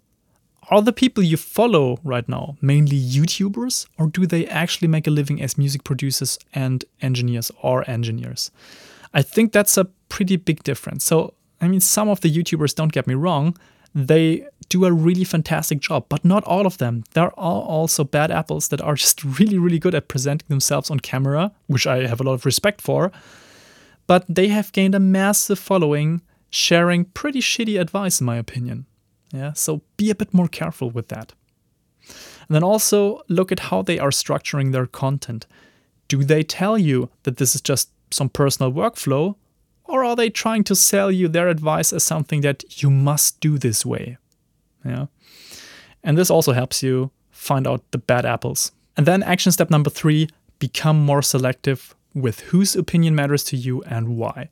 are 0.73 0.81
the 0.81 0.93
people 0.93 1.23
you 1.23 1.37
follow 1.37 1.99
right 2.03 2.27
now 2.27 2.57
mainly 2.61 2.99
YouTubers, 2.99 3.87
or 3.97 4.07
do 4.07 4.25
they 4.25 4.47
actually 4.47 4.87
make 4.87 5.07
a 5.07 5.11
living 5.11 5.41
as 5.41 5.57
music 5.57 5.83
producers 5.83 6.39
and 6.53 6.83
engineers 7.01 7.51
or 7.61 7.87
engineers? 7.89 8.51
I 9.13 9.21
think 9.21 9.51
that's 9.51 9.77
a 9.77 9.85
pretty 10.09 10.35
big 10.35 10.63
difference. 10.63 11.05
So, 11.05 11.35
I 11.61 11.67
mean, 11.67 11.79
some 11.79 12.09
of 12.09 12.21
the 12.21 12.33
YouTubers, 12.33 12.73
don't 12.73 12.91
get 12.91 13.07
me 13.07 13.13
wrong, 13.13 13.55
they 13.93 14.47
do 14.69 14.85
a 14.85 14.91
really 14.91 15.23
fantastic 15.23 15.79
job, 15.79 16.05
but 16.09 16.25
not 16.25 16.43
all 16.45 16.65
of 16.65 16.79
them. 16.79 17.03
There 17.13 17.25
are 17.39 17.61
also 17.61 18.03
bad 18.03 18.31
apples 18.31 18.69
that 18.69 18.81
are 18.81 18.95
just 19.03 19.23
really, 19.23 19.59
really 19.59 19.79
good 19.79 19.93
at 19.93 20.07
presenting 20.07 20.47
themselves 20.47 20.89
on 20.89 20.99
camera, 20.99 21.51
which 21.67 21.85
I 21.85 22.07
have 22.07 22.19
a 22.19 22.23
lot 22.23 22.33
of 22.33 22.45
respect 22.45 22.81
for. 22.81 23.11
But 24.07 24.25
they 24.27 24.47
have 24.47 24.73
gained 24.73 24.95
a 24.95 24.99
massive 24.99 25.59
following, 25.59 26.21
sharing 26.49 27.05
pretty 27.05 27.39
shitty 27.39 27.79
advice, 27.79 28.19
in 28.19 28.25
my 28.25 28.37
opinion. 28.37 28.85
Yeah, 29.33 29.53
so 29.53 29.81
be 29.97 30.11
a 30.11 30.15
bit 30.15 30.33
more 30.33 30.47
careful 30.47 30.91
with 30.91 31.07
that. 31.07 31.33
And 32.47 32.55
then 32.55 32.63
also 32.63 33.21
look 33.27 33.51
at 33.51 33.59
how 33.59 33.81
they 33.81 33.97
are 33.97 34.11
structuring 34.11 34.71
their 34.71 34.85
content. 34.85 35.47
Do 36.07 36.23
they 36.23 36.43
tell 36.43 36.77
you 36.77 37.09
that 37.23 37.37
this 37.37 37.55
is 37.55 37.61
just 37.61 37.89
some 38.11 38.29
personal 38.29 38.71
workflow? 38.71 39.35
Or 39.85 40.03
are 40.03 40.15
they 40.15 40.29
trying 40.29 40.63
to 40.65 40.75
sell 40.75 41.11
you 41.11 41.27
their 41.27 41.47
advice 41.47 41.91
as 41.91 42.03
something 42.03 42.41
that 42.41 42.81
you 42.81 42.89
must 42.89 43.39
do 43.39 43.57
this 43.57 43.85
way? 43.85 44.17
Yeah. 44.85 45.07
And 46.03 46.17
this 46.17 46.29
also 46.29 46.51
helps 46.51 46.83
you 46.83 47.11
find 47.31 47.67
out 47.67 47.83
the 47.91 47.97
bad 47.97 48.25
apples. 48.25 48.71
And 48.95 49.05
then 49.05 49.23
action 49.23 49.51
step 49.51 49.69
number 49.69 49.89
three 49.89 50.29
become 50.59 51.03
more 51.03 51.21
selective 51.21 51.95
with 52.13 52.41
whose 52.41 52.75
opinion 52.75 53.15
matters 53.15 53.43
to 53.45 53.57
you 53.57 53.81
and 53.83 54.17
why. 54.17 54.49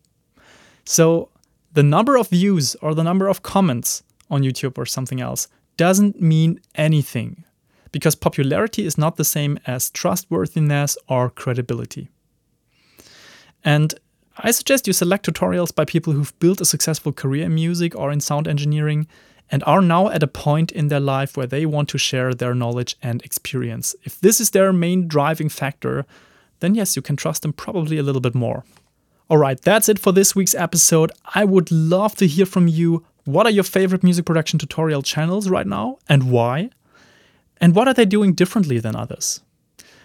So 0.85 1.29
the 1.73 1.83
number 1.83 2.17
of 2.17 2.29
views 2.29 2.75
or 2.81 2.95
the 2.95 3.03
number 3.03 3.27
of 3.27 3.43
comments 3.43 4.03
on 4.31 4.41
YouTube 4.41 4.79
or 4.79 4.87
something 4.87 5.21
else 5.21 5.47
doesn't 5.77 6.19
mean 6.19 6.59
anything 6.75 7.43
because 7.91 8.15
popularity 8.15 8.85
is 8.85 8.97
not 8.97 9.17
the 9.17 9.23
same 9.23 9.59
as 9.67 9.89
trustworthiness 9.91 10.97
or 11.07 11.29
credibility. 11.29 12.09
And 13.63 13.93
I 14.37 14.51
suggest 14.51 14.87
you 14.87 14.93
select 14.93 15.25
tutorials 15.25 15.75
by 15.75 15.85
people 15.85 16.13
who've 16.13 16.37
built 16.39 16.61
a 16.61 16.65
successful 16.65 17.11
career 17.11 17.45
in 17.45 17.53
music 17.53 17.95
or 17.95 18.11
in 18.11 18.21
sound 18.21 18.47
engineering 18.47 19.07
and 19.51 19.63
are 19.65 19.81
now 19.81 20.07
at 20.07 20.23
a 20.23 20.27
point 20.27 20.71
in 20.71 20.87
their 20.87 21.01
life 21.01 21.35
where 21.35 21.45
they 21.45 21.65
want 21.65 21.89
to 21.89 21.97
share 21.97 22.33
their 22.33 22.55
knowledge 22.55 22.95
and 23.03 23.21
experience. 23.23 23.93
If 24.03 24.19
this 24.21 24.39
is 24.39 24.51
their 24.51 24.71
main 24.71 25.07
driving 25.07 25.49
factor, 25.49 26.05
then 26.61 26.73
yes, 26.75 26.95
you 26.95 27.01
can 27.01 27.17
trust 27.17 27.41
them 27.41 27.51
probably 27.53 27.97
a 27.97 28.03
little 28.03 28.21
bit 28.21 28.33
more. 28.33 28.63
Alright, 29.29 29.61
that's 29.61 29.89
it 29.89 29.99
for 29.99 30.11
this 30.11 30.35
week's 30.35 30.55
episode. 30.55 31.11
I 31.35 31.45
would 31.45 31.71
love 31.71 32.15
to 32.15 32.27
hear 32.27 32.45
from 32.45 32.67
you. 32.67 33.05
What 33.25 33.45
are 33.45 33.51
your 33.51 33.63
favorite 33.63 34.03
music 34.03 34.25
production 34.25 34.59
tutorial 34.59 35.01
channels 35.01 35.49
right 35.49 35.67
now 35.67 35.99
and 36.09 36.31
why? 36.31 36.69
And 37.59 37.75
what 37.75 37.87
are 37.87 37.93
they 37.93 38.05
doing 38.05 38.33
differently 38.33 38.79
than 38.79 38.95
others? 38.95 39.41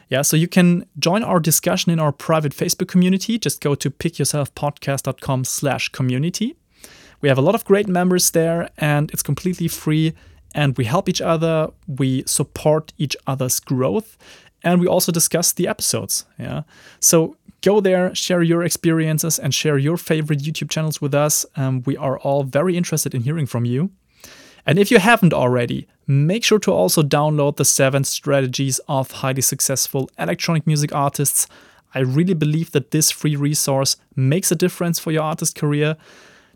Yeah, 0.09 0.22
so 0.22 0.37
you 0.37 0.46
can 0.46 0.87
join 0.98 1.24
our 1.24 1.40
discussion 1.40 1.90
in 1.90 1.98
our 1.98 2.12
private 2.12 2.55
Facebook 2.55 2.88
community. 2.88 3.38
Just 3.38 3.61
go 3.61 3.74
to 3.74 3.90
pickyourselfpodcast.com 3.90 5.44
slash 5.44 5.88
community. 5.88 6.57
We 7.20 7.29
have 7.29 7.38
a 7.38 7.42
lot 7.42 7.55
of 7.55 7.64
great 7.64 7.88
members 7.88 8.31
there 8.31 8.70
and 8.79 9.11
it's 9.11 9.22
completely 9.22 9.68
free 9.68 10.12
and 10.55 10.76
we 10.79 10.85
help 10.85 11.09
each 11.09 11.20
other, 11.20 11.70
we 11.87 12.24
support 12.26 12.92
each 12.96 13.16
other's 13.26 13.61
growth, 13.61 14.16
and 14.62 14.81
we 14.81 14.87
also 14.87 15.12
discuss 15.12 15.52
the 15.52 15.68
episodes. 15.68 16.24
Yeah. 16.38 16.62
So 16.98 17.37
go 17.62 17.81
there, 17.81 18.14
share 18.14 18.42
your 18.42 18.62
experiences, 18.62 19.38
and 19.38 19.55
share 19.55 19.79
your 19.79 19.97
favorite 19.97 20.40
YouTube 20.40 20.71
channels 20.71 21.01
with 21.01 21.14
us. 21.14 21.47
Um, 21.57 21.83
we 21.87 21.97
are 21.97 22.19
all 22.19 22.42
very 22.45 22.77
interested 22.77 23.14
in 23.14 23.23
hearing 23.23 23.47
from 23.47 23.64
you. 23.64 23.90
And 24.66 24.79
if 24.79 24.90
you 24.90 24.99
haven't 24.99 25.33
already, 25.33 25.87
make 26.07 26.45
sure 26.45 26.59
to 26.59 26.73
also 26.73 27.03
download 27.03 27.57
the 27.57 27.64
seven 27.64 28.03
strategies 28.05 28.81
of 28.88 29.11
highly 29.11 29.42
successful 29.42 30.11
electronic 30.19 30.66
music 30.66 30.95
artists. 30.95 31.47
I 31.95 32.01
really 32.01 32.35
believe 32.35 32.73
that 32.73 32.90
this 32.90 33.11
free 33.11 33.37
resource 33.37 33.97
makes 34.16 34.51
a 34.51 34.57
difference 34.57 34.99
for 34.99 35.12
your 35.12 35.23
artist 35.23 35.55
career. 35.55 35.97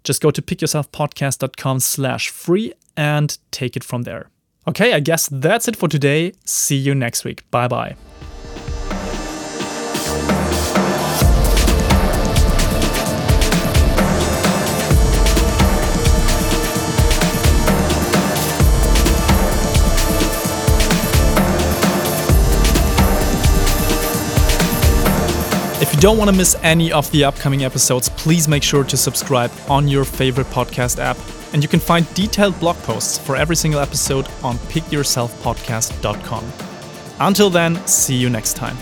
Just 0.02 0.20
go 0.20 0.30
to 0.30 0.42
pickyourselfpodcast.com 0.42 1.80
slash 1.80 2.28
free 2.30 2.72
and 2.96 3.38
take 3.50 3.76
it 3.76 3.84
from 3.84 4.02
there. 4.02 4.28
Okay, 4.66 4.92
I 4.92 5.00
guess 5.00 5.28
that's 5.30 5.68
it 5.68 5.76
for 5.76 5.88
today. 5.88 6.32
See 6.44 6.76
you 6.76 6.94
next 6.94 7.24
week. 7.24 7.48
Bye 7.50 7.68
bye. 7.68 7.96
Don't 26.00 26.16
want 26.16 26.30
to 26.30 26.36
miss 26.36 26.56
any 26.62 26.90
of 26.90 27.10
the 27.10 27.24
upcoming 27.24 27.62
episodes, 27.62 28.08
please 28.08 28.48
make 28.48 28.62
sure 28.62 28.84
to 28.84 28.96
subscribe 28.96 29.52
on 29.68 29.86
your 29.86 30.04
favorite 30.06 30.46
podcast 30.46 30.98
app. 30.98 31.18
And 31.52 31.62
you 31.62 31.68
can 31.68 31.78
find 31.78 32.12
detailed 32.14 32.58
blog 32.58 32.76
posts 32.78 33.18
for 33.18 33.36
every 33.36 33.56
single 33.56 33.80
episode 33.80 34.26
on 34.42 34.56
pickyourselfpodcast.com. 34.70 36.52
Until 37.20 37.50
then, 37.50 37.86
see 37.86 38.16
you 38.16 38.30
next 38.30 38.54
time. 38.54 38.78